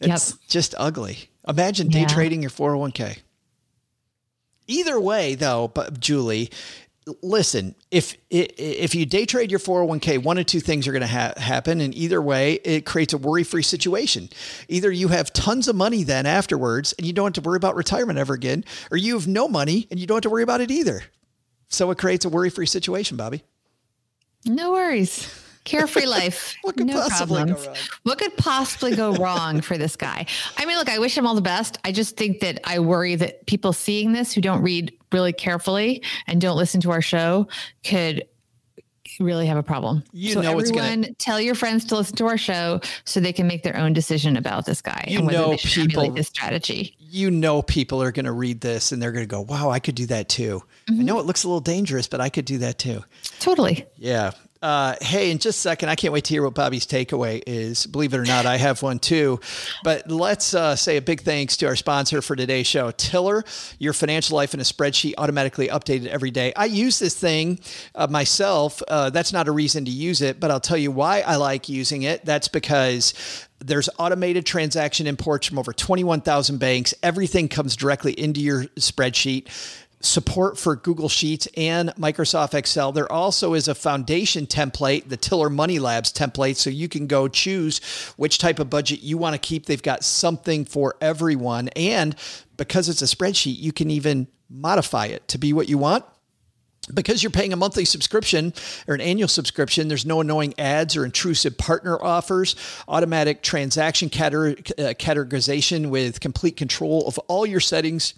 It's 0.00 0.30
yep. 0.30 0.40
just 0.48 0.74
ugly. 0.78 1.30
Imagine 1.48 1.88
day 1.88 2.00
yeah. 2.00 2.06
trading 2.06 2.42
your 2.42 2.50
401k. 2.50 3.18
Either 4.66 4.98
way, 4.98 5.34
though, 5.34 5.68
but 5.68 6.00
Julie, 6.00 6.50
listen, 7.22 7.74
if 7.90 8.16
if 8.30 8.94
you 8.94 9.06
day 9.06 9.26
trade 9.26 9.50
your 9.50 9.60
401k, 9.60 10.22
one 10.22 10.38
of 10.38 10.46
two 10.46 10.60
things 10.60 10.88
are 10.88 10.92
going 10.92 11.02
to 11.02 11.06
ha- 11.06 11.34
happen, 11.36 11.80
and 11.80 11.94
either 11.94 12.20
way, 12.22 12.54
it 12.64 12.86
creates 12.86 13.12
a 13.12 13.18
worry-free 13.18 13.62
situation. 13.62 14.28
Either 14.68 14.90
you 14.90 15.08
have 15.08 15.32
tons 15.32 15.68
of 15.68 15.76
money 15.76 16.02
then 16.02 16.26
afterwards, 16.26 16.94
and 16.94 17.06
you 17.06 17.12
don't 17.12 17.36
have 17.36 17.44
to 17.44 17.48
worry 17.48 17.56
about 17.56 17.76
retirement 17.76 18.18
ever 18.18 18.34
again, 18.34 18.64
or 18.90 18.96
you 18.96 19.14
have 19.14 19.26
no 19.26 19.48
money 19.48 19.86
and 19.90 20.00
you 20.00 20.06
don't 20.06 20.16
have 20.16 20.22
to 20.22 20.30
worry 20.30 20.42
about 20.42 20.60
it 20.60 20.70
either. 20.70 21.02
So 21.68 21.90
it 21.90 21.98
creates 21.98 22.24
a 22.24 22.28
worry-free 22.28 22.66
situation, 22.66 23.16
Bobbi. 23.16 23.42
No 24.46 24.72
worries. 24.72 25.28
Carefree 25.64 26.06
life. 26.06 26.56
what 26.62 26.76
could 26.76 26.86
no 26.86 27.00
possibly 27.00 27.36
problems. 27.36 27.64
go 27.64 27.70
wrong? 27.70 27.78
What 28.02 28.18
could 28.18 28.36
possibly 28.36 28.96
go 28.96 29.14
wrong 29.14 29.60
for 29.60 29.78
this 29.78 29.96
guy? 29.96 30.26
I 30.56 30.64
mean, 30.66 30.76
look, 30.76 30.88
I 30.88 30.98
wish 30.98 31.16
him 31.16 31.26
all 31.26 31.34
the 31.34 31.40
best. 31.40 31.78
I 31.84 31.92
just 31.92 32.16
think 32.16 32.40
that 32.40 32.60
I 32.64 32.78
worry 32.78 33.14
that 33.16 33.46
people 33.46 33.72
seeing 33.72 34.12
this 34.12 34.32
who 34.32 34.40
don't 34.40 34.62
read 34.62 34.96
really 35.12 35.32
carefully 35.32 36.02
and 36.26 36.40
don't 36.40 36.56
listen 36.56 36.80
to 36.82 36.90
our 36.90 37.00
show 37.00 37.48
could 37.82 38.24
really 39.20 39.46
have 39.46 39.56
a 39.56 39.62
problem. 39.62 40.02
You 40.12 40.34
so 40.34 40.40
know 40.40 40.58
everyone, 40.58 41.02
gonna... 41.02 41.14
tell 41.14 41.40
your 41.40 41.54
friends 41.54 41.84
to 41.86 41.96
listen 41.96 42.16
to 42.16 42.26
our 42.26 42.38
show 42.38 42.80
so 43.04 43.20
they 43.20 43.32
can 43.32 43.46
make 43.46 43.62
their 43.62 43.76
own 43.76 43.92
decision 43.92 44.36
about 44.36 44.66
this 44.66 44.82
guy 44.82 45.04
you 45.08 45.18
and 45.18 45.26
whether 45.26 45.38
know 45.38 45.50
they 45.50 45.56
should 45.56 45.88
people, 45.88 46.10
this 46.10 46.28
strategy. 46.28 46.96
You 46.98 47.30
know, 47.30 47.62
people 47.62 48.02
are 48.02 48.12
going 48.12 48.24
to 48.24 48.32
read 48.32 48.60
this 48.60 48.92
and 48.92 49.00
they're 49.00 49.12
going 49.12 49.24
to 49.24 49.30
go, 49.30 49.40
"Wow, 49.40 49.70
I 49.70 49.78
could 49.78 49.94
do 49.94 50.06
that 50.06 50.28
too." 50.28 50.62
Mm-hmm. 50.88 51.00
I 51.00 51.04
know 51.04 51.18
it 51.20 51.26
looks 51.26 51.44
a 51.44 51.48
little 51.48 51.60
dangerous, 51.60 52.06
but 52.06 52.20
I 52.20 52.28
could 52.28 52.44
do 52.44 52.58
that 52.58 52.78
too. 52.78 53.04
Totally. 53.40 53.86
Yeah. 53.96 54.32
Uh, 54.64 54.96
hey, 55.02 55.30
in 55.30 55.36
just 55.36 55.58
a 55.58 55.60
second, 55.60 55.90
I 55.90 55.94
can't 55.94 56.10
wait 56.10 56.24
to 56.24 56.32
hear 56.32 56.42
what 56.42 56.54
Bobbi's 56.54 56.86
takeaway 56.86 57.42
is. 57.46 57.84
Believe 57.84 58.14
it 58.14 58.16
or 58.16 58.24
not, 58.24 58.46
I 58.46 58.56
have 58.56 58.80
one 58.80 58.98
too. 58.98 59.38
But 59.82 60.10
let's 60.10 60.54
uh, 60.54 60.74
say 60.74 60.96
a 60.96 61.02
big 61.02 61.20
thanks 61.20 61.58
to 61.58 61.66
our 61.66 61.76
sponsor 61.76 62.22
for 62.22 62.34
today's 62.34 62.66
show, 62.66 62.90
Tiller, 62.92 63.44
your 63.78 63.92
financial 63.92 64.36
life 64.36 64.54
in 64.54 64.60
a 64.60 64.62
spreadsheet 64.62 65.16
automatically 65.18 65.68
updated 65.68 66.06
every 66.06 66.30
day. 66.30 66.54
I 66.56 66.64
use 66.64 66.98
this 66.98 67.14
thing 67.14 67.60
uh, 67.94 68.06
myself. 68.06 68.82
Uh, 68.88 69.10
that's 69.10 69.34
not 69.34 69.48
a 69.48 69.52
reason 69.52 69.84
to 69.84 69.90
use 69.90 70.22
it, 70.22 70.40
but 70.40 70.50
I'll 70.50 70.60
tell 70.60 70.78
you 70.78 70.90
why 70.90 71.20
I 71.20 71.36
like 71.36 71.68
using 71.68 72.04
it. 72.04 72.24
That's 72.24 72.48
because 72.48 73.12
there's 73.58 73.90
automated 73.98 74.46
transaction 74.46 75.06
imports 75.06 75.46
from 75.46 75.58
over 75.58 75.74
21,000 75.74 76.58
banks. 76.58 76.94
Everything 77.02 77.48
comes 77.48 77.76
directly 77.76 78.12
into 78.12 78.40
your 78.40 78.64
spreadsheet 78.76 79.48
support 80.04 80.58
for 80.58 80.76
Google 80.76 81.08
Sheets 81.08 81.48
and 81.56 81.90
Microsoft 81.96 82.54
Excel. 82.54 82.92
There 82.92 83.10
also 83.10 83.54
is 83.54 83.68
a 83.68 83.74
foundation 83.74 84.46
template, 84.46 85.08
the 85.08 85.16
Tiller 85.16 85.50
Money 85.50 85.78
Labs 85.78 86.12
template, 86.12 86.56
so 86.56 86.70
you 86.70 86.88
can 86.88 87.06
go 87.06 87.28
choose 87.28 87.78
which 88.16 88.38
type 88.38 88.58
of 88.58 88.70
budget 88.70 89.02
you 89.02 89.18
want 89.18 89.34
to 89.34 89.38
keep. 89.38 89.66
They've 89.66 89.82
got 89.82 90.04
something 90.04 90.64
for 90.64 90.96
everyone. 91.00 91.68
And 91.68 92.14
because 92.56 92.88
it's 92.88 93.02
a 93.02 93.06
spreadsheet, 93.06 93.58
you 93.58 93.72
can 93.72 93.90
even 93.90 94.28
modify 94.50 95.06
it 95.06 95.26
to 95.28 95.38
be 95.38 95.52
what 95.52 95.68
you 95.68 95.78
want 95.78 96.04
because 96.92 97.22
you're 97.22 97.30
paying 97.30 97.52
a 97.52 97.56
monthly 97.56 97.84
subscription 97.84 98.52
or 98.86 98.94
an 98.94 99.00
annual 99.00 99.28
subscription, 99.28 99.88
there's 99.88 100.04
no 100.04 100.20
annoying 100.20 100.52
ads 100.58 100.96
or 100.96 101.04
intrusive 101.04 101.56
partner 101.56 102.02
offers, 102.02 102.56
automatic 102.88 103.42
transaction 103.42 104.08
uh, 104.08 104.52
categorization 104.98 105.88
with 105.88 106.20
complete 106.20 106.56
control 106.56 107.06
of 107.06 107.18
all 107.20 107.46
your 107.46 107.60
settings 107.60 108.14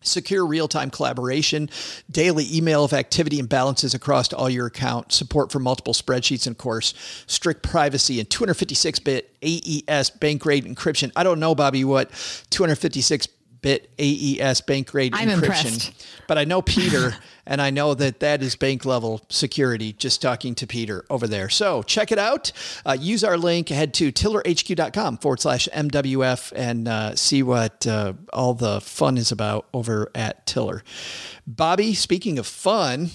secure 0.00 0.46
real-time 0.46 0.90
collaboration, 0.90 1.68
daily 2.10 2.46
email 2.54 2.84
of 2.84 2.92
activity 2.92 3.40
and 3.40 3.48
balances 3.48 3.94
across 3.94 4.32
all 4.32 4.48
your 4.48 4.66
accounts, 4.66 5.16
support 5.16 5.50
for 5.50 5.58
multiple 5.58 5.92
spreadsheets, 5.92 6.46
and 6.46 6.56
course, 6.56 6.94
strict 7.26 7.62
privacy 7.62 8.20
and 8.20 8.28
256-bit 8.28 9.36
AES 9.42 10.10
bank 10.10 10.42
grade 10.42 10.64
encryption. 10.64 11.10
I 11.16 11.24
don't 11.24 11.40
know, 11.40 11.54
Bobbi, 11.54 11.84
what 11.84 12.10
256 12.50 13.28
bit 13.66 13.90
AES 13.98 14.60
bank 14.60 14.92
grade 14.92 15.12
I'm 15.12 15.28
encryption. 15.28 15.40
impressed. 15.40 16.06
But 16.28 16.38
I 16.38 16.44
know 16.44 16.62
Peter, 16.62 17.16
and 17.46 17.60
I 17.60 17.70
know 17.70 17.94
that 17.94 18.20
that 18.20 18.40
is 18.40 18.54
bank 18.54 18.84
level 18.84 19.22
security. 19.28 19.92
Just 19.92 20.22
talking 20.22 20.54
to 20.54 20.68
Peter 20.68 21.04
over 21.10 21.26
there. 21.26 21.48
So 21.48 21.82
check 21.82 22.12
it 22.12 22.18
out. 22.18 22.52
Uh, 22.84 22.96
use 22.98 23.24
our 23.24 23.36
link. 23.36 23.68
Head 23.70 23.92
to 23.94 24.12
tillerhq.com 24.12 25.18
forward 25.18 25.40
slash 25.40 25.68
MWF 25.74 26.52
and 26.54 26.86
uh, 26.86 27.16
see 27.16 27.42
what 27.42 27.84
uh, 27.88 28.12
all 28.32 28.54
the 28.54 28.80
fun 28.80 29.18
is 29.18 29.32
about 29.32 29.66
over 29.74 30.12
at 30.14 30.46
Tiller. 30.46 30.84
Bobbi, 31.50 31.96
speaking 31.96 32.38
of 32.38 32.46
fun, 32.46 33.10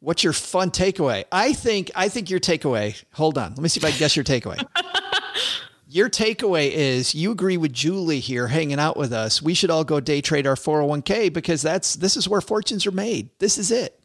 what's 0.00 0.24
your 0.24 0.32
fun 0.32 0.70
takeaway? 0.70 1.24
I 1.30 1.52
think 1.52 1.90
I 1.94 2.08
think 2.08 2.30
your 2.30 2.40
takeaway. 2.40 3.02
Hold 3.12 3.36
on, 3.36 3.50
let 3.50 3.58
me 3.58 3.68
see 3.68 3.78
if 3.78 3.84
I 3.84 3.90
can 3.90 3.98
guess 3.98 4.16
your 4.16 4.24
takeaway. 4.24 4.66
your 5.92 6.08
takeaway 6.08 6.70
is 6.70 7.14
you 7.14 7.30
agree 7.30 7.58
with 7.58 7.72
Julie 7.72 8.20
here, 8.20 8.48
hanging 8.48 8.78
out 8.78 8.96
with 8.96 9.12
us. 9.12 9.42
We 9.42 9.52
should 9.52 9.70
all 9.70 9.84
go 9.84 10.00
day 10.00 10.22
trade 10.22 10.46
our 10.46 10.54
401k 10.54 11.32
because 11.32 11.60
that's 11.60 11.96
this 11.96 12.16
is 12.16 12.26
where 12.26 12.40
fortunes 12.40 12.86
are 12.86 12.92
made. 12.92 13.28
This 13.38 13.58
is 13.58 13.70
it. 13.70 14.00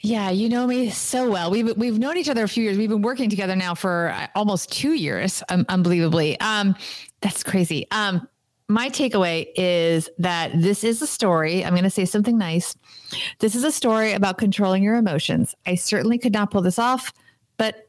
Yeah, 0.00 0.28
you 0.30 0.50
know 0.50 0.66
me 0.66 0.90
so 0.90 1.30
well. 1.30 1.50
We've 1.50 1.74
we've 1.76 1.98
known 1.98 2.18
each 2.18 2.28
other 2.28 2.44
a 2.44 2.48
few 2.48 2.62
years. 2.62 2.76
We've 2.76 2.90
been 2.90 3.02
working 3.02 3.30
together 3.30 3.56
now 3.56 3.74
for 3.74 4.10
uh, 4.14 4.26
almost 4.34 4.70
two 4.70 4.92
years, 4.92 5.42
um, 5.48 5.64
unbelievably. 5.68 6.38
Um, 6.40 6.76
that's 7.22 7.42
crazy. 7.42 7.86
Um, 7.90 8.28
my 8.68 8.90
takeaway 8.90 9.48
is 9.56 10.10
that 10.18 10.50
this 10.54 10.84
is 10.84 11.00
a 11.00 11.06
story. 11.06 11.64
I'm 11.64 11.72
going 11.72 11.84
to 11.84 11.90
say 11.90 12.04
something 12.04 12.36
nice. 12.36 12.76
This 13.38 13.54
is 13.54 13.64
a 13.64 13.72
story 13.72 14.12
about 14.12 14.38
controlling 14.38 14.82
your 14.82 14.96
emotions. 14.96 15.54
I 15.64 15.76
certainly 15.76 16.18
could 16.18 16.32
not 16.32 16.50
pull 16.50 16.62
this 16.62 16.78
off, 16.78 17.12
but 17.56 17.85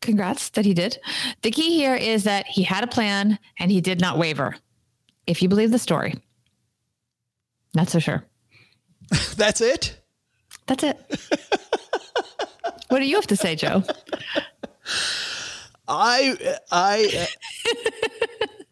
congrats 0.00 0.50
that 0.50 0.64
he 0.64 0.74
did. 0.74 0.98
The 1.42 1.50
key 1.50 1.74
here 1.76 1.94
is 1.94 2.24
that 2.24 2.46
he 2.46 2.62
had 2.62 2.84
a 2.84 2.86
plan 2.86 3.38
and 3.58 3.70
he 3.70 3.80
did 3.80 4.00
not 4.00 4.18
waver. 4.18 4.56
If 5.26 5.42
you 5.42 5.48
believe 5.48 5.70
the 5.70 5.78
story, 5.78 6.14
not 7.74 7.88
so 7.88 7.98
sure. 7.98 8.24
That's 9.36 9.60
it. 9.60 9.96
That's 10.66 10.84
it. 10.84 10.98
what 12.88 12.98
do 12.98 13.04
you 13.04 13.16
have 13.16 13.26
to 13.28 13.36
say, 13.36 13.56
Joe? 13.56 13.82
I 15.88 16.56
I. 16.70 17.28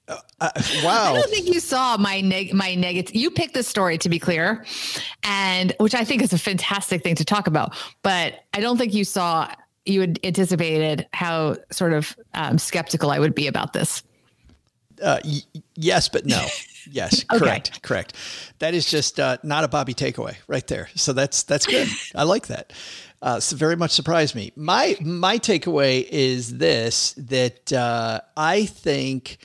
Uh, 0.09 0.17
uh, 0.41 0.51
wow. 0.83 1.13
I 1.13 1.15
don't 1.15 1.31
think 1.31 1.49
you 1.49 1.61
saw 1.61 1.97
my 1.97 2.21
neg 2.21 2.55
my 2.55 2.75
negative. 2.75 3.15
You 3.15 3.31
picked 3.31 3.55
the 3.55 3.63
story 3.63 3.99
to 3.99 4.09
be 4.09 4.19
clear, 4.19 4.65
and 5.23 5.75
which 5.81 5.95
I 5.95 6.05
think 6.05 6.23
is 6.23 6.33
a 6.33 6.39
fantastic 6.39 7.03
thing 7.03 7.15
to 7.17 7.25
talk 7.25 7.47
about. 7.47 7.77
But 8.03 8.45
I 8.55 8.61
don't 8.61 8.79
think 8.79 8.95
you 8.95 9.05
saw 9.05 9.53
you 9.89 10.01
had 10.01 10.19
anticipated 10.23 11.07
how 11.13 11.57
sort 11.71 11.93
of 11.93 12.17
um, 12.35 12.59
skeptical 12.59 13.11
I 13.11 13.19
would 13.19 13.35
be 13.35 13.47
about 13.47 13.73
this. 13.73 14.03
Uh, 15.03 15.19
y- 15.25 15.41
yes, 15.77 16.09
but 16.09 16.27
no. 16.27 16.47
Yes, 16.91 17.25
Okay. 17.33 17.39
correct, 17.39 17.83
correct. 17.83 18.15
That 18.59 18.75
is 18.75 18.91
just 18.91 19.21
uh, 19.21 19.39
not 19.43 19.65
a 19.65 19.69
Bobbi 19.69 19.95
takeaway 19.95 20.37
right 20.47 20.67
there. 20.67 20.89
So 20.95 21.13
that's 21.13 21.43
that's 21.43 21.67
good. 21.67 21.89
I 22.15 22.25
like 22.25 22.47
that. 22.49 22.73
Uh, 23.21 23.41
so 23.41 23.57
very 23.57 23.77
much 23.77 23.91
surprised 23.91 24.35
me. 24.35 24.53
My 24.57 24.97
my 25.01 25.39
takeaway 25.39 26.07
is 26.09 26.59
this: 26.59 27.13
that 27.15 27.73
uh, 27.73 28.21
I 28.37 28.67
think 28.67 29.39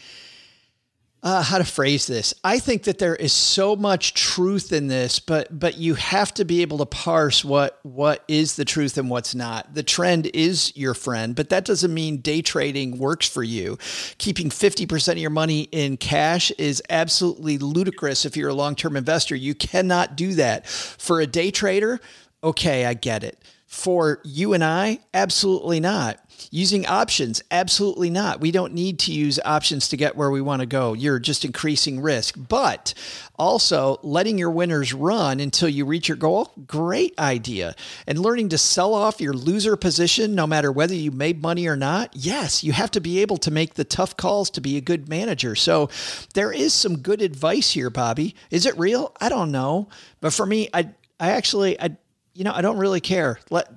uh, 1.23 1.41
how 1.41 1.57
to 1.57 1.63
phrase 1.63 2.05
this. 2.05 2.33
I 2.43 2.59
think 2.59 2.83
that 2.83 2.99
there 2.99 3.15
is 3.15 3.31
so 3.31 3.77
much 3.77 4.13
truth 4.13 4.73
in 4.73 4.87
this, 4.87 5.19
but 5.19 5.57
but 5.57 5.77
you 5.77 5.93
have 5.95 6.33
to 6.33 6.43
be 6.43 6.61
able 6.61 6.77
to 6.79 6.85
parse 6.85 7.45
what 7.45 7.79
what 7.83 8.25
is 8.27 8.57
the 8.57 8.65
truth 8.65 8.97
and 8.97 9.09
what's 9.09 9.33
not. 9.33 9.73
The 9.73 9.83
trend 9.83 10.29
is 10.33 10.75
your 10.75 10.93
friend, 10.93 11.33
but 11.33 11.49
that 11.49 11.63
doesn't 11.63 11.93
mean 11.93 12.17
day 12.17 12.41
trading 12.41 12.97
works 12.97 13.27
for 13.27 13.41
you. 13.41 13.77
Keeping 14.17 14.49
50% 14.49 15.13
of 15.13 15.17
your 15.17 15.29
money 15.29 15.61
in 15.71 15.95
cash 15.95 16.51
is 16.51 16.83
absolutely 16.89 17.57
ludicrous 17.57 18.25
if 18.25 18.35
you're 18.35 18.49
a 18.49 18.53
long-term 18.53 18.97
investor. 18.97 19.35
You 19.35 19.55
cannot 19.55 20.17
do 20.17 20.33
that. 20.33 20.67
For 20.67 21.21
a 21.21 21.27
day 21.27 21.51
trader, 21.51 22.01
okay, 22.43 22.85
I 22.85 22.95
get 22.95 23.23
it. 23.23 23.39
For 23.65 24.19
you 24.23 24.53
and 24.53 24.63
I, 24.63 24.99
absolutely 25.13 25.79
not. 25.79 26.19
Using 26.51 26.85
options, 26.85 27.41
absolutely 27.51 28.09
not. 28.09 28.41
We 28.41 28.51
don't 28.51 28.73
need 28.73 28.99
to 28.99 29.11
use 29.11 29.39
options 29.43 29.87
to 29.89 29.97
get 29.97 30.15
where 30.15 30.31
we 30.31 30.41
want 30.41 30.61
to 30.61 30.65
go. 30.65 30.93
You're 30.93 31.19
just 31.19 31.45
increasing 31.45 32.01
risk. 32.01 32.35
But 32.37 32.93
also, 33.37 33.99
letting 34.03 34.37
your 34.37 34.51
winners 34.51 34.93
run 34.93 35.39
until 35.39 35.69
you 35.69 35.85
reach 35.85 36.07
your 36.07 36.17
goal, 36.17 36.53
great 36.67 37.17
idea. 37.19 37.75
And 38.07 38.19
learning 38.19 38.49
to 38.49 38.57
sell 38.57 38.93
off 38.93 39.19
your 39.19 39.33
loser 39.33 39.75
position, 39.75 40.35
no 40.35 40.45
matter 40.47 40.71
whether 40.71 40.93
you 40.93 41.11
made 41.11 41.41
money 41.41 41.67
or 41.67 41.75
not, 41.75 42.11
yes, 42.13 42.63
you 42.63 42.71
have 42.71 42.91
to 42.91 43.01
be 43.01 43.21
able 43.21 43.37
to 43.37 43.51
make 43.51 43.73
the 43.73 43.83
tough 43.83 44.15
calls 44.15 44.49
to 44.51 44.61
be 44.61 44.77
a 44.77 44.81
good 44.81 45.09
manager. 45.09 45.55
So 45.55 45.89
there 46.33 46.51
is 46.51 46.73
some 46.73 46.99
good 46.99 47.21
advice 47.21 47.71
here, 47.71 47.89
Bobbi. 47.89 48.35
Is 48.51 48.65
it 48.65 48.77
real? 48.77 49.15
I 49.19 49.29
don't 49.29 49.51
know. 49.51 49.89
But 50.21 50.33
for 50.33 50.45
me, 50.45 50.69
I, 50.73 50.89
I 51.19 51.31
actually, 51.31 51.79
I, 51.79 51.97
you 52.33 52.43
know, 52.43 52.53
I 52.53 52.61
don't 52.61 52.77
really 52.77 53.01
care. 53.01 53.39
Let 53.49 53.67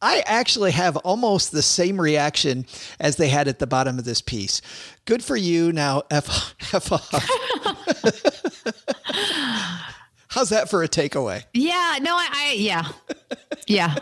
I 0.00 0.22
actually 0.26 0.70
have 0.72 0.96
almost 0.98 1.52
the 1.52 1.62
same 1.62 2.00
reaction 2.00 2.66
as 3.00 3.16
they 3.16 3.28
had 3.28 3.48
at 3.48 3.58
the 3.58 3.66
bottom 3.66 3.98
of 3.98 4.04
this 4.04 4.20
piece. 4.20 4.62
Good 5.04 5.24
for 5.24 5.36
you. 5.36 5.72
Now, 5.72 6.02
F, 6.10 6.54
F 6.72 6.92
off. 6.92 7.10
How's 10.28 10.50
that 10.50 10.68
for 10.68 10.82
a 10.82 10.88
takeaway? 10.88 11.44
Yeah, 11.54 11.98
no, 12.02 12.14
I, 12.14 12.28
I 12.30 12.52
yeah, 12.52 12.84
yeah. 13.66 13.96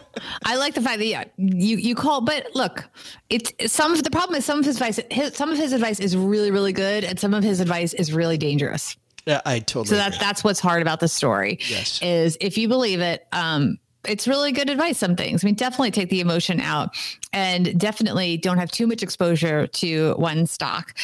I 0.44 0.56
like 0.56 0.74
the 0.74 0.82
fact 0.82 0.98
that 0.98 1.06
yeah, 1.06 1.24
you 1.37 1.76
you 1.76 1.94
call, 1.94 2.20
but 2.20 2.48
look, 2.54 2.85
it's 3.30 3.52
some 3.72 3.92
of 3.92 4.02
the 4.02 4.11
problem 4.11 4.37
is 4.37 4.44
some 4.44 4.59
of 4.59 4.64
his 4.64 4.76
advice. 4.76 5.00
His, 5.11 5.35
some 5.35 5.50
of 5.50 5.56
his 5.56 5.72
advice 5.72 6.00
is 6.00 6.16
really 6.16 6.50
really 6.50 6.72
good, 6.72 7.04
and 7.04 7.18
some 7.18 7.32
of 7.32 7.44
his 7.44 7.61
advice 7.61 7.94
is 7.94 8.12
really 8.12 8.37
dangerous. 8.37 8.96
Yeah, 9.24 9.40
I 9.46 9.61
totally. 9.61 9.87
So 9.87 9.96
that 9.96 10.09
agree. 10.09 10.18
that's 10.20 10.44
what's 10.44 10.61
hard 10.61 10.82
about 10.82 11.00
the 11.00 11.09
story. 11.09 11.59
Yes. 11.68 12.02
is 12.02 12.37
if 12.40 12.59
you 12.59 12.68
believe 12.68 13.00
it, 13.00 13.26
um, 13.32 13.78
it's 14.09 14.27
really 14.29 14.53
good 14.53 14.71
advice. 14.71 14.99
Some 14.99 15.16
things. 15.16 15.45
I 15.45 15.47
mean, 15.47 15.55
definitely 15.55 15.90
take 15.90 16.09
the 16.11 16.21
emotion 16.21 16.61
out, 16.61 16.97
and 17.33 17.79
definitely 17.79 18.37
don't 18.37 18.59
have 18.59 18.71
too 18.71 18.87
much 18.87 19.03
exposure 19.03 19.66
to 19.66 20.14
one 20.14 20.47
stock. 20.47 20.95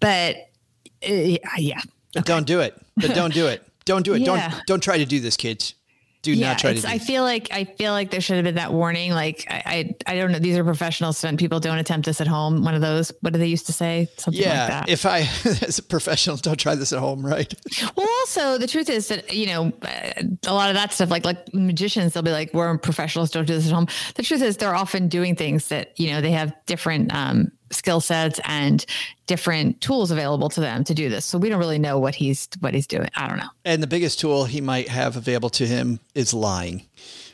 But 0.00 0.36
uh, 1.08 1.36
yeah, 1.56 1.80
But 2.14 2.26
don't 2.26 2.46
do 2.46 2.60
it. 2.60 2.74
But 2.96 3.14
don't 3.14 3.32
do 3.34 3.46
it. 3.46 3.62
Don't 3.84 4.02
do 4.04 4.14
it. 4.14 4.20
Yeah. 4.28 4.50
Don't 4.50 4.66
don't 4.66 4.82
try 4.82 4.98
to 4.98 5.06
do 5.06 5.20
this, 5.20 5.36
kids. 5.36 5.74
Do 6.34 6.34
yeah, 6.34 6.48
not 6.48 6.58
try 6.58 6.74
to. 6.74 6.86
I 6.86 6.98
feel 6.98 7.22
like 7.22 7.48
I 7.52 7.64
feel 7.64 7.92
like 7.92 8.10
there 8.10 8.20
should 8.20 8.36
have 8.36 8.44
been 8.44 8.56
that 8.56 8.70
warning. 8.70 9.12
Like 9.12 9.46
I, 9.48 9.94
I, 10.06 10.12
I 10.12 10.16
don't 10.16 10.30
know. 10.30 10.38
These 10.38 10.58
are 10.58 10.64
professional 10.64 11.14
stunt 11.14 11.38
people. 11.38 11.58
Don't 11.58 11.78
attempt 11.78 12.04
this 12.04 12.20
at 12.20 12.26
home. 12.26 12.64
One 12.64 12.74
of 12.74 12.82
those. 12.82 13.12
What 13.22 13.32
do 13.32 13.38
they 13.38 13.46
used 13.46 13.64
to 13.66 13.72
say? 13.72 14.10
Something 14.18 14.42
like 14.42 14.50
yeah, 14.50 14.68
that. 14.68 14.88
if 14.90 15.06
I 15.06 15.20
as 15.44 15.78
a 15.78 15.82
professional, 15.82 16.36
don't 16.36 16.60
try 16.60 16.74
this 16.74 16.92
at 16.92 16.98
home, 16.98 17.24
right? 17.24 17.50
well, 17.96 18.06
also 18.20 18.58
the 18.58 18.66
truth 18.66 18.90
is 18.90 19.08
that 19.08 19.32
you 19.32 19.46
know 19.46 19.72
a 20.46 20.52
lot 20.52 20.68
of 20.68 20.76
that 20.76 20.92
stuff. 20.92 21.10
Like 21.10 21.24
like 21.24 21.54
magicians, 21.54 22.12
they'll 22.12 22.22
be 22.22 22.30
like, 22.30 22.52
"We're 22.52 22.76
professionals. 22.76 23.30
Don't 23.30 23.46
do 23.46 23.54
this 23.54 23.66
at 23.66 23.72
home." 23.72 23.86
The 24.16 24.22
truth 24.22 24.42
is, 24.42 24.58
they're 24.58 24.74
often 24.74 25.08
doing 25.08 25.34
things 25.34 25.68
that 25.68 25.98
you 25.98 26.10
know 26.10 26.20
they 26.20 26.32
have 26.32 26.52
different 26.66 27.14
um, 27.14 27.52
skill 27.70 28.00
sets 28.00 28.40
and 28.44 28.84
different 29.26 29.80
tools 29.80 30.10
available 30.10 30.48
to 30.50 30.60
them 30.60 30.84
to 30.84 30.94
do 30.94 31.08
this. 31.08 31.24
So 31.24 31.38
we 31.38 31.48
don't 31.48 31.58
really 31.58 31.78
know 31.78 31.98
what 31.98 32.14
he's 32.14 32.48
what 32.60 32.74
he's 32.74 32.86
doing. 32.86 33.08
I 33.14 33.28
don't 33.28 33.38
know. 33.38 33.50
And 33.64 33.82
the 33.82 33.86
biggest 33.86 34.20
tool 34.20 34.44
he 34.44 34.60
might 34.60 34.88
have 34.88 35.16
available 35.16 35.50
to 35.50 35.66
him 35.66 36.00
is 36.14 36.32
lying, 36.34 36.82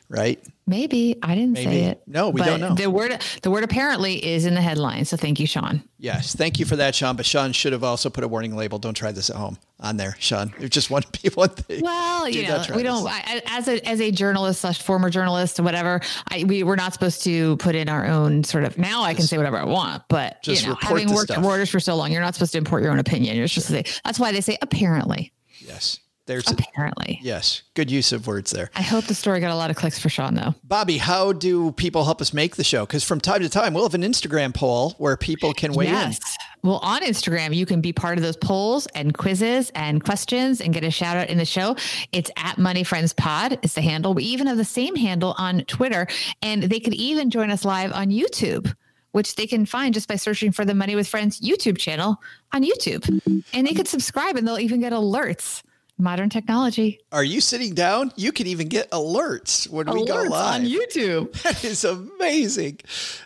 right? 0.09 0.43
Maybe 0.67 1.17
I 1.23 1.35
didn't 1.35 1.53
Maybe. 1.53 1.65
say 1.65 1.85
it. 1.85 2.03
No, 2.07 2.31
we 2.31 2.41
But 2.41 2.47
don't 2.47 2.61
know. 2.61 2.75
The 2.75 2.89
word 2.91 3.23
the 3.43 3.51
word 3.51 3.65
apparently 3.65 4.25
is 4.25 4.47
in 4.47 4.55
the 4.55 4.63
headline. 4.63 5.05
So 5.05 5.17
thank 5.17 5.39
you, 5.39 5.47
Shawn. 5.47 5.83
Yes, 5.99 6.35
thank 6.35 6.59
you 6.59 6.65
for 6.65 6.77
that, 6.77 6.95
Shawn. 6.95 7.17
But 7.17 7.27
Shawn 7.27 7.53
should 7.53 7.73
have 7.75 7.85
also 7.85 8.09
put 8.09 8.25
a 8.25 8.29
warning 8.29 8.57
label. 8.57 8.79
Don't 8.79 8.95
try 8.95 9.13
this 9.13 9.29
at 9.29 9.37
home 9.37 9.59
on 9.79 9.99
there, 9.99 10.17
Shawn. 10.19 10.55
It 10.59 10.71
just 10.71 10.91
one 10.91 11.03
one 11.35 11.51
thing. 11.51 11.83
Well, 11.83 12.25
Do 12.25 12.39
you 12.39 12.49
know, 12.49 12.65
we 12.75 12.83
don't. 12.83 13.07
I, 13.07 13.43
as 13.47 13.69
a 13.69 13.87
as 13.87 14.01
a 14.01 14.11
journalist 14.11 14.63
slash 14.63 14.81
former 14.83 15.11
journalist 15.11 15.61
or 15.61 15.65
whatever, 15.65 16.01
I 16.31 16.45
we 16.45 16.63
we're 16.63 16.77
not 16.77 16.95
supposed 16.95 17.23
to 17.25 17.59
put 17.59 17.75
in 17.75 17.91
our 17.91 18.07
own 18.07 18.43
sort 18.43 18.65
of. 18.65 18.79
Now 18.79 19.03
I 19.03 19.13
can 19.13 19.27
say 19.27 19.37
whatever 19.37 19.59
I 19.59 19.65
want, 19.65 20.05
but 20.09 20.43
just 20.43 20.63
you 20.63 20.69
know, 20.71 20.79
having 20.81 21.13
worked 21.13 21.31
stuff. 21.33 21.39
at 21.39 21.45
Reuters 21.45 21.71
for 21.71 21.81
so 21.81 21.95
long, 21.95 22.11
you're 22.11 22.23
not 22.23 22.35
supposed 22.35 22.53
to 22.53 22.59
import 22.59 22.83
your 22.83 22.91
own 22.93 22.99
opinion. 23.01 23.37
You're 23.37 23.49
supposed 23.49 23.67
to 23.69 23.73
say. 23.85 24.01
That's 24.05 24.19
why 24.19 24.33
they 24.33 24.41
say 24.41 24.57
apparently. 24.63 25.31
Yes, 25.59 26.01
there's 26.27 26.51
Apparently. 26.51 27.19
yes, 27.23 27.63
good 27.75 27.91
use 27.91 28.13
of 28.13 28.27
words 28.27 28.51
there. 28.51 28.71
I 28.75 28.83
hope 28.83 29.05
the 29.05 29.15
story 29.15 29.41
got 29.41 29.51
a 29.51 29.57
lot 29.57 29.71
of 29.71 29.77
clicks 29.77 29.99
for 29.99 30.09
Shawn 30.09 30.35
though. 30.35 30.55
Bobbi, 30.67 30.99
how 30.99 31.33
do 31.33 31.73
people 31.73 32.05
help 32.05 32.21
us 32.21 32.33
make 32.33 32.57
the 32.57 32.65
show? 32.65 32.87
Because 32.87 33.05
from 33.05 33.21
time 33.21 33.43
to 33.43 33.49
time, 33.49 33.75
we'll 33.75 33.85
have 33.85 33.95
an 33.95 34.03
Instagram 34.03 34.55
poll 34.55 34.95
where 34.99 35.17
people 35.17 35.53
can 35.53 35.73
weigh 35.75 35.89
in. 35.89 35.93
Yes. 35.93 36.39
Well, 36.63 36.79
on 36.79 37.03
Instagram, 37.03 37.55
you 37.55 37.67
can 37.67 37.83
be 37.83 37.93
part 37.93 38.17
of 38.17 38.25
those 38.25 38.39
polls 38.39 38.87
and 38.95 39.13
quizzes 39.13 39.71
and 39.75 40.03
questions 40.03 40.63
and 40.63 40.73
get 40.73 40.83
a 40.83 40.91
shout 40.91 41.19
out 41.19 41.29
in 41.29 41.37
the 41.37 41.45
show. 41.45 41.77
It's 42.13 42.31
at 42.39 42.57
Money 42.57 42.85
Friends 42.85 43.13
Pod 43.13 43.59
is 43.63 43.75
the 43.75 43.83
handle. 43.83 44.15
We 44.15 44.25
even 44.25 44.47
have 44.47 44.57
the 44.57 44.65
same 44.65 44.97
handle 44.97 45.35
on 45.37 45.65
Twitter, 45.65 46.07
and 46.41 46.63
they 46.63 46.81
could 46.81 46.95
even 46.95 47.29
join 47.29 47.51
us 47.51 47.67
live 47.67 47.93
on 47.93 48.09
YouTube. 48.09 48.75
Which 49.13 49.37
they 49.37 49.47
can 49.47 49.65
find 49.65 49.95
just 49.95 50.09
by 50.09 50.17
searching 50.17 50.51
for 50.51 50.65
the 50.65 50.75
Money 50.75 50.97
with 50.97 51.07
Friends 51.07 51.41
YouTube 51.41 51.79
channel 51.79 52.21
on 52.53 52.65
YouTube. 52.65 53.09
And 53.53 53.65
they 53.65 53.73
could 53.73 53.87
subscribe 53.87 54.35
and 54.35 54.45
they'll 54.45 54.59
even 54.59 54.81
get 54.81 54.93
alerts. 54.93 55.63
Modern 55.97 56.29
technology. 56.29 56.99
Are 57.13 57.23
you 57.23 57.41
sitting 57.41 57.73
down? 57.75 58.11
You 58.17 58.33
can 58.33 58.49
even 58.49 58.69
get 58.69 58.91
alerts 58.91 59.69
when 59.69 59.87
we 59.87 60.05
go 60.07 60.17
Alerts 60.17 60.29
live. 60.31 60.61
on 60.63 60.67
YouTube. 60.67 61.33
That 61.45 61.63
is 61.65 61.85
amazing. 61.85 62.81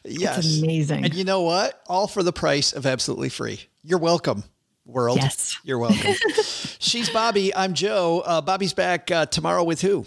Yes. 0.05 0.59
amazing. 0.61 1.05
And 1.05 1.15
you 1.15 1.25
know 1.25 1.41
what? 1.43 1.81
All 1.87 2.07
for 2.07 2.23
the 2.23 2.33
price 2.33 2.73
of 2.75 2.85
absolutely 2.85 3.31
free. 3.31 3.61
You're 3.83 3.99
welcome. 3.99 4.45
world. 4.85 5.17
Yes. 5.17 5.57
You're 5.65 5.79
welcome. 5.79 6.13
She's 6.79 7.09
Bobbi. 7.09 7.53
I'm 7.57 7.73
Joe. 7.73 8.23
Uh, 8.25 8.43
Bobbi's 8.43 8.75
back 8.75 9.11
uh, 9.11 9.25
tomorrow 9.27 9.65
with 9.65 9.81
who? 9.81 10.05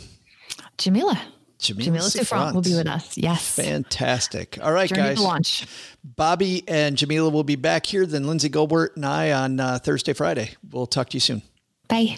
Jamila. 0.77 1.19
Jamila, 1.57 1.83
Jamila 1.85 2.09
Souffrant 2.09 2.53
will 2.55 2.61
be 2.61 2.75
with 2.75 2.87
us. 2.87 3.17
Yes. 3.17 3.55
Fantastic. 3.55 4.57
All 4.61 4.71
right, 4.71 4.89
Journey 4.89 5.01
guys. 5.09 5.19
launch. 5.19 5.67
Bobbi 6.17 6.63
and 6.67 6.95
Jamila 6.97 7.29
will 7.29 7.43
be 7.43 7.55
back 7.55 7.85
here. 7.85 8.05
Then 8.07 8.25
Lindsay 8.27 8.49
Goldwert 8.49 8.95
and 8.95 9.05
I 9.05 9.31
on 9.31 9.59
uh, 9.59 9.77
Thursday, 9.79 10.13
Friday. 10.13 10.51
We'll 10.71 10.87
talk 10.87 11.09
to 11.09 11.15
you 11.15 11.19
soon. 11.21 11.41
Bye. 11.87 12.17